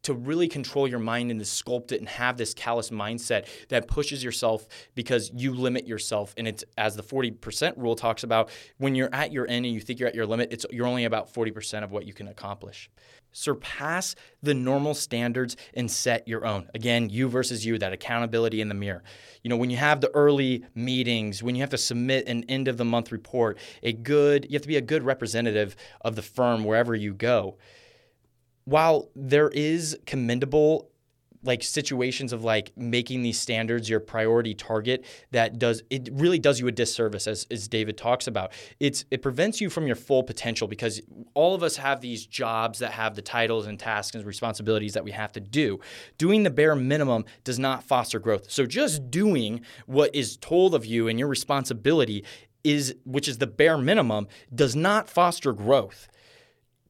[0.06, 3.88] to really control your mind and to sculpt it and have this callous mindset that
[3.88, 6.34] pushes yourself because you limit yourself.
[6.38, 9.82] And it's as the 40% rule talks about, when you're at your end and you
[9.82, 12.89] think you're at your limit, it's you're only about 40% of what you can accomplish.
[13.32, 16.70] Surpass the normal standards and set your own.
[16.74, 19.04] Again, you versus you, that accountability in the mirror.
[19.44, 22.68] You know, when you have the early meetings, when you have to submit an end
[22.68, 26.22] of the month report, a good, you have to be a good representative of the
[26.22, 27.58] firm wherever you go.
[28.66, 30.89] While there is commendable
[31.43, 36.59] like situations of like making these standards your priority target that does it really does
[36.59, 40.24] you a disservice as, as david talks about it's it prevents you from your full
[40.24, 41.01] potential because
[41.36, 45.03] all of us have these jobs that have the titles and tasks and responsibilities that
[45.03, 45.80] we have to do.
[46.18, 48.49] Doing the bare minimum does not foster growth.
[48.49, 52.24] So just doing what is told of you and your responsibility
[52.63, 56.07] is which is the bare minimum does not foster growth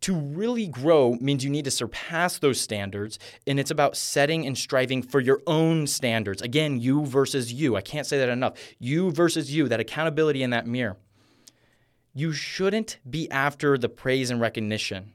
[0.01, 3.17] to really grow means you need to surpass those standards,
[3.47, 6.41] and it's about setting and striving for your own standards.
[6.41, 7.75] Again, you versus you.
[7.75, 8.53] I can't say that enough.
[8.77, 10.97] You versus you, that accountability in that mirror.
[12.13, 15.14] You shouldn't be after the praise and recognition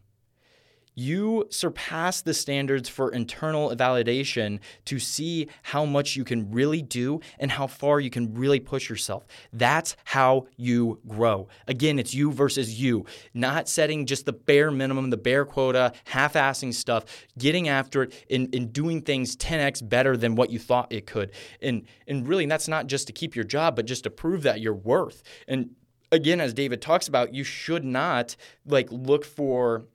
[0.95, 7.21] you surpass the standards for internal validation to see how much you can really do
[7.39, 9.27] and how far you can really push yourself.
[9.53, 11.49] That's how you grow.
[11.67, 16.35] Again, it's you versus you, not setting just the bare minimum, the bare quota, half
[16.35, 17.05] assing stuff,
[17.39, 21.33] getting after it and, and doing things 10x better than what you thought it could.
[21.63, 24.61] And, and really, that's not just to keep your job, but just to prove that
[24.61, 25.23] you're worth.
[25.49, 25.71] And
[26.13, 28.37] again, as David talks about, you should not
[28.67, 29.87] like look for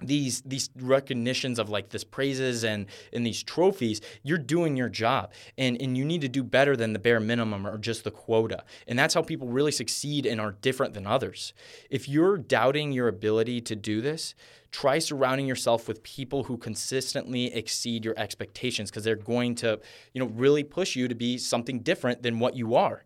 [0.00, 5.32] these these recognitions of like this praises and and these trophies you're doing your job.
[5.56, 8.64] And and you need to do better than the bare minimum or just the quota.
[8.86, 11.52] And that's how people really succeed and are different than others.
[11.90, 14.34] If you're doubting your ability to do this
[14.70, 19.80] try surrounding yourself with people who consistently exceed your expectations because they're going to
[20.12, 23.04] you know really push you to be something different than what you are.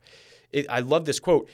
[0.50, 1.48] It, i love this quote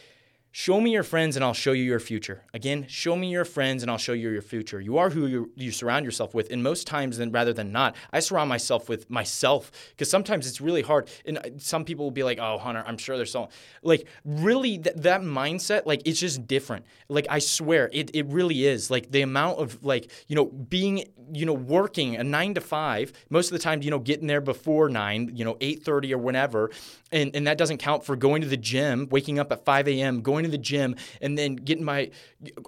[0.58, 2.42] Show me your friends and I'll show you your future.
[2.52, 4.80] Again, show me your friends and I'll show you your future.
[4.80, 6.50] You are who you, you surround yourself with.
[6.50, 10.60] And most times, then rather than not, I surround myself with myself because sometimes it's
[10.60, 11.10] really hard.
[11.24, 13.50] And some people will be like, "Oh, Hunter, I'm sure there's so
[13.84, 15.86] like really th- that mindset.
[15.86, 16.86] Like it's just different.
[17.08, 18.90] Like I swear, it it really is.
[18.90, 23.12] Like the amount of like you know being you know working a nine to five
[23.30, 26.18] most of the time you know getting there before nine you know eight thirty or
[26.18, 26.72] whenever,
[27.12, 30.20] and and that doesn't count for going to the gym, waking up at five a.m.,
[30.20, 32.10] going to the gym and then getting my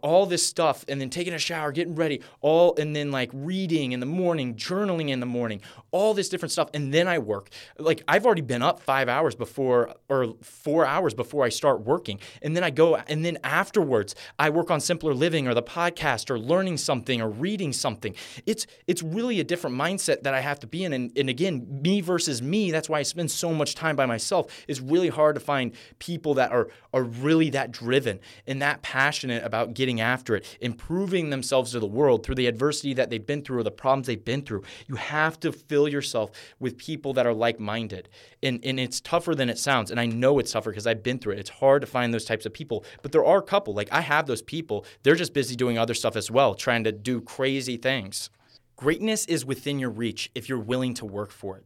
[0.03, 3.93] all this stuff and then taking a shower, getting ready, all and then like reading
[3.93, 5.61] in the morning, journaling in the morning,
[5.91, 6.71] all this different stuff.
[6.75, 7.51] And then I work.
[7.79, 12.19] Like I've already been up five hours before or four hours before I start working.
[12.43, 16.31] And then I go and then afterwards I work on simpler living or the podcast
[16.31, 18.15] or learning something or reading something.
[18.47, 20.93] It's it's really a different mindset that I have to be in.
[20.93, 24.47] And, and again, me versus me, that's why I spend so much time by myself.
[24.67, 29.45] It's really hard to find people that are are really that driven and that passionate
[29.45, 33.43] about getting after it, improving themselves to the world through the adversity that they've been
[33.43, 34.63] through or the problems they've been through.
[34.87, 38.09] You have to fill yourself with people that are like minded.
[38.43, 39.91] And, and it's tougher than it sounds.
[39.91, 41.39] And I know it's tougher because I've been through it.
[41.39, 42.85] It's hard to find those types of people.
[43.03, 43.75] But there are a couple.
[43.75, 44.87] Like I have those people.
[45.03, 48.31] They're just busy doing other stuff as well, trying to do crazy things.
[48.77, 51.65] Greatness is within your reach if you're willing to work for it.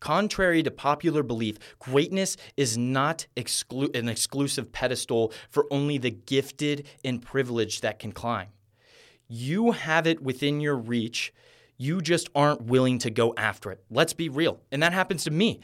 [0.00, 6.86] Contrary to popular belief, greatness is not exclu- an exclusive pedestal for only the gifted
[7.04, 8.48] and privileged that can climb.
[9.28, 11.32] You have it within your reach
[11.80, 13.82] you just aren't willing to go after it.
[13.90, 14.60] Let's be real.
[14.70, 15.60] And that happens to me.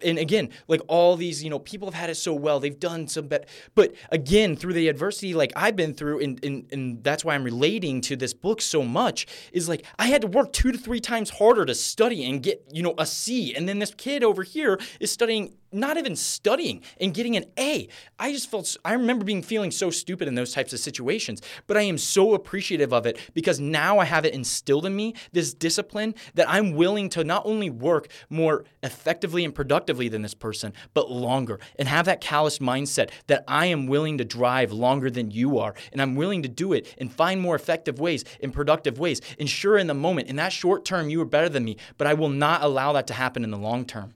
[0.00, 2.60] And again, like all these, you know, people have had it so well.
[2.60, 3.46] They've done some better.
[3.74, 7.42] But again, through the adversity like I've been through, and, and, and that's why I'm
[7.42, 11.00] relating to this book so much, is like I had to work two to three
[11.00, 13.52] times harder to study and get, you know, a C.
[13.52, 17.88] And then this kid over here is studying not even studying and getting an A.
[18.18, 21.76] I just felt, I remember being feeling so stupid in those types of situations, but
[21.76, 25.54] I am so appreciative of it because now I have it instilled in me, this
[25.54, 30.72] discipline that I'm willing to not only work more effectively and productively than this person,
[30.94, 35.30] but longer and have that callous mindset that I am willing to drive longer than
[35.30, 35.74] you are.
[35.92, 39.20] And I'm willing to do it and find more effective ways and productive ways.
[39.38, 42.06] And sure, in the moment, in that short term, you are better than me, but
[42.06, 44.14] I will not allow that to happen in the long term.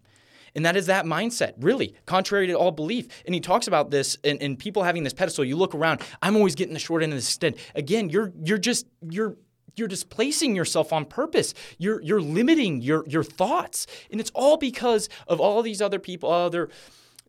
[0.55, 3.09] And that is that mindset, really, contrary to all belief.
[3.26, 5.44] And he talks about this and, and people having this pedestal.
[5.44, 7.59] You look around, I'm always getting the short end of the stick.
[7.74, 9.36] Again, you're you're just you're
[9.76, 11.55] you're displacing yourself on purpose.
[11.78, 13.86] You're you're limiting your your thoughts.
[14.11, 16.70] And it's all because of all these other people, other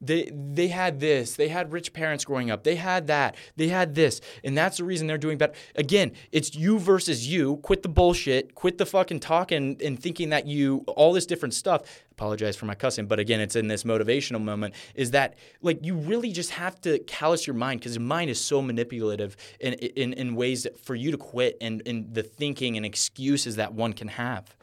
[0.02, 1.36] they they had this.
[1.36, 2.64] They had rich parents growing up.
[2.64, 3.36] They had that.
[3.56, 4.22] They had this.
[4.44, 5.54] And that's the reason they're doing better.
[5.76, 7.58] Again it's you versus you.
[7.58, 8.56] Quit the bullshit.
[8.56, 12.04] Quit the fucking talking and thinking that you all this different stuff.
[12.12, 15.96] Apologize for my cussing but again it's in this motivational moment is that like you
[15.96, 20.14] really just have to callous your mind because your mind is so manipulative in, in
[20.14, 24.08] in ways for you to quit and in the thinking and excuses that one can
[24.08, 24.56] have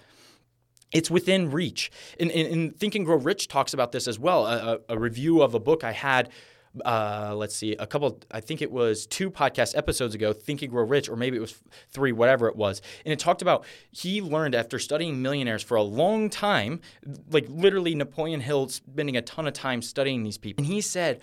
[0.92, 1.90] it's within reach.
[2.20, 4.46] And, and, and, Think and Grow Rich talks about this as well.
[4.46, 6.28] A, a, review of a book I had,
[6.84, 10.70] uh, let's see, a couple, I think it was two podcast episodes ago, Think and
[10.70, 12.82] Grow Rich, or maybe it was three, whatever it was.
[13.04, 16.80] And it talked about he learned after studying millionaires for a long time,
[17.30, 20.64] like literally Napoleon Hill spending a ton of time studying these people.
[20.64, 21.20] And he said,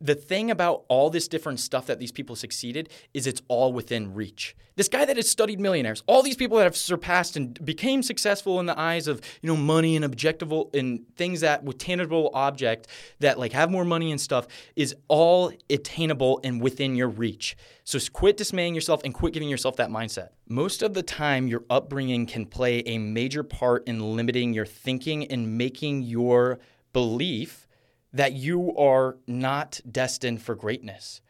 [0.00, 4.12] the thing about all this different stuff that these people succeeded is it's all within
[4.12, 4.56] reach.
[4.76, 8.58] This guy that has studied millionaires, all these people that have surpassed and became successful
[8.58, 12.88] in the eyes of you know money and objectable and things that with tangible object
[13.20, 17.56] that like have more money and stuff is all attainable and within your reach.
[17.84, 20.30] So quit dismaying yourself and quit giving yourself that mindset.
[20.48, 25.26] Most of the time, your upbringing can play a major part in limiting your thinking
[25.30, 26.58] and making your
[26.92, 27.63] belief
[28.14, 31.20] that you are not destined for greatness.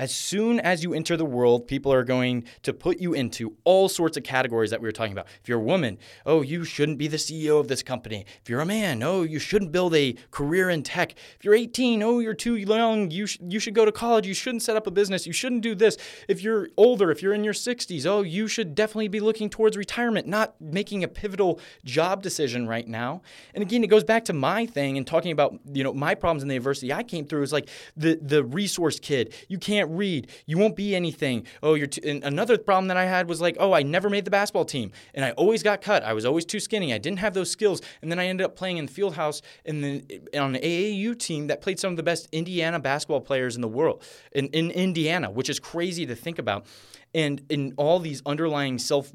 [0.00, 3.88] As soon as you enter the world, people are going to put you into all
[3.88, 5.26] sorts of categories that we were talking about.
[5.42, 8.24] If you're a woman, oh, you shouldn't be the CEO of this company.
[8.40, 11.16] If you're a man, oh, you shouldn't build a career in tech.
[11.36, 13.10] If you're 18, oh, you're too young.
[13.10, 14.24] You, sh- you should go to college.
[14.24, 15.26] You shouldn't set up a business.
[15.26, 15.96] You shouldn't do this.
[16.28, 19.76] If you're older, if you're in your 60s, oh, you should definitely be looking towards
[19.76, 23.22] retirement, not making a pivotal job decision right now.
[23.52, 26.42] And again, it goes back to my thing and talking about, you know, my problems
[26.42, 29.34] in the university I came through is like the, the resource kid.
[29.48, 30.30] You can't can't read.
[30.46, 31.46] You won't be anything.
[31.62, 34.30] Oh, you're too, another problem that I had was like, oh, I never made the
[34.30, 36.02] basketball team, and I always got cut.
[36.02, 36.92] I was always too skinny.
[36.92, 39.42] I didn't have those skills, and then I ended up playing in the field house
[39.64, 43.56] and then on an AAU team that played some of the best Indiana basketball players
[43.56, 46.66] in the world in, in Indiana, which is crazy to think about.
[47.14, 49.12] And in all these underlying self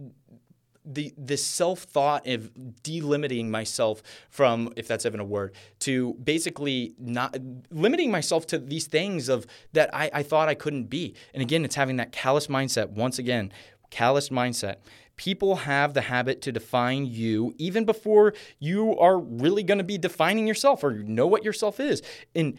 [0.86, 2.52] the the self thought of
[2.84, 7.38] delimiting myself from if that's even a word to basically not
[7.72, 11.64] limiting myself to these things of that I, I thought I couldn't be and again
[11.64, 13.52] it's having that callous mindset once again
[13.90, 14.78] callous mindset
[15.16, 19.98] people have the habit to define you even before you are really going to be
[19.98, 22.02] defining yourself or know what yourself is
[22.36, 22.58] and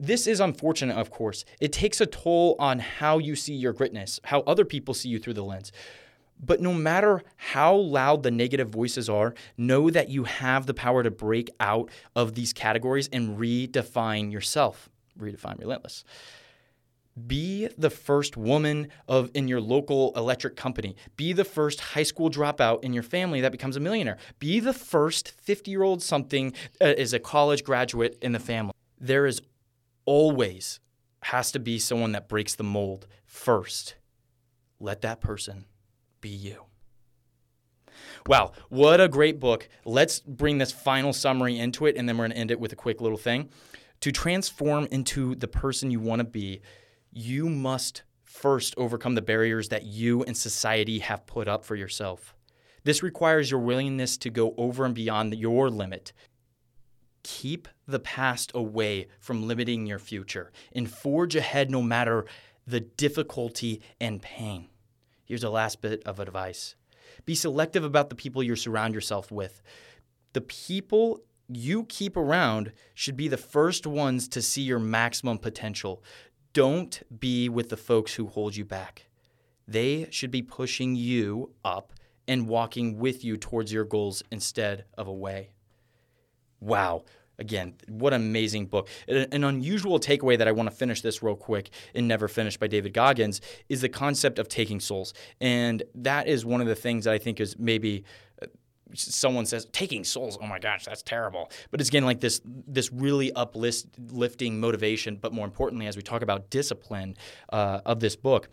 [0.00, 1.44] this is unfortunate, of course.
[1.60, 5.20] It takes a toll on how you see your greatness, how other people see you
[5.20, 5.70] through the lens.
[6.40, 11.02] But no matter how loud the negative voices are, know that you have the power
[11.02, 14.90] to break out of these categories and redefine yourself.
[15.18, 16.04] Redefine relentless.
[17.26, 20.96] Be the first woman of in your local electric company.
[21.14, 24.18] Be the first high school dropout in your family that becomes a millionaire.
[24.40, 28.72] Be the first 50-year-old something uh, as a college graduate in the family.
[28.98, 29.40] There is
[30.06, 30.80] always
[31.22, 33.94] has to be someone that breaks the mold first.
[34.80, 35.66] Let that person
[36.24, 36.64] be you.
[38.26, 39.68] Wow, what a great book.
[39.84, 42.72] Let's bring this final summary into it, and then we're going to end it with
[42.72, 43.50] a quick little thing.
[44.00, 46.62] To transform into the person you want to be,
[47.12, 52.34] you must first overcome the barriers that you and society have put up for yourself.
[52.84, 56.14] This requires your willingness to go over and beyond your limit.
[57.22, 62.24] Keep the past away from limiting your future and forge ahead no matter
[62.66, 64.68] the difficulty and pain.
[65.24, 66.74] Here's a last bit of advice
[67.24, 69.62] be selective about the people you surround yourself with.
[70.32, 76.02] The people you keep around should be the first ones to see your maximum potential.
[76.52, 79.06] Don't be with the folks who hold you back.
[79.66, 81.92] They should be pushing you up
[82.26, 85.50] and walking with you towards your goals instead of away.
[86.60, 87.04] Wow.
[87.38, 88.88] Again, what an amazing book.
[89.08, 92.66] An unusual takeaway that I want to finish this real quick in Never Finished by
[92.66, 95.14] David Goggins is the concept of taking souls.
[95.40, 98.04] And that is one of the things that I think is maybe
[98.40, 98.46] uh,
[98.94, 102.92] someone says taking souls oh my gosh that's terrible but it's again like this this
[102.92, 107.16] really uplifting motivation but more importantly as we talk about discipline
[107.52, 108.48] uh, of this book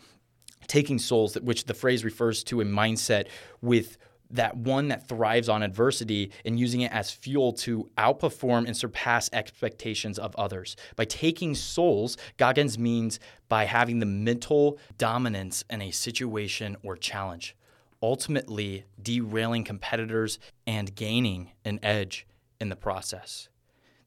[0.67, 3.27] taking souls which the phrase refers to a mindset
[3.61, 3.97] with
[4.33, 9.29] that one that thrives on adversity and using it as fuel to outperform and surpass
[9.33, 10.75] expectations of others.
[10.95, 13.19] By taking souls, Goggins means
[13.49, 17.55] by having the mental dominance in a situation or challenge,
[18.01, 22.25] ultimately derailing competitors and gaining an edge
[22.59, 23.49] in the process.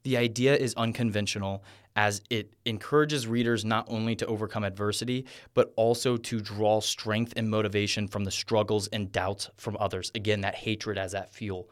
[0.05, 1.64] The idea is unconventional
[1.97, 7.49] as it encourages readers not only to overcome adversity, but also to draw strength and
[7.49, 10.11] motivation from the struggles and doubts from others.
[10.14, 11.68] Again, that hatred as that fuel.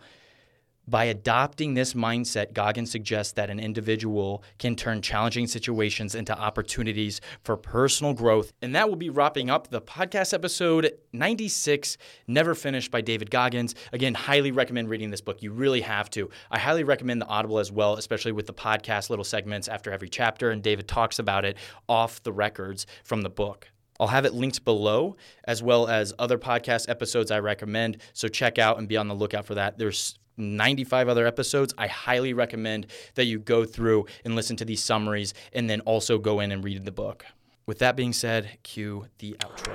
[0.88, 7.20] By adopting this mindset, Goggins suggests that an individual can turn challenging situations into opportunities
[7.44, 8.52] for personal growth.
[8.60, 13.76] And that will be wrapping up the podcast episode 96, Never Finished by David Goggins.
[13.92, 15.40] Again, highly recommend reading this book.
[15.40, 16.30] You really have to.
[16.50, 20.08] I highly recommend the Audible as well, especially with the podcast little segments after every
[20.08, 20.50] chapter.
[20.50, 21.58] And David talks about it
[21.88, 23.70] off the records from the book.
[24.00, 25.14] I'll have it linked below,
[25.44, 27.98] as well as other podcast episodes I recommend.
[28.14, 29.78] So check out and be on the lookout for that.
[29.78, 31.74] There's 95 other episodes.
[31.78, 36.18] I highly recommend that you go through and listen to these summaries and then also
[36.18, 37.24] go in and read the book.
[37.66, 39.72] With that being said, cue the outro.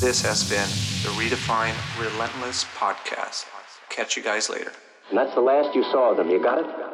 [0.00, 0.68] This has been
[1.02, 3.46] the Redefine Relentless podcast.
[3.90, 4.72] Catch you guys later.
[5.10, 6.30] And that's the last you saw of them.
[6.30, 6.91] You got it?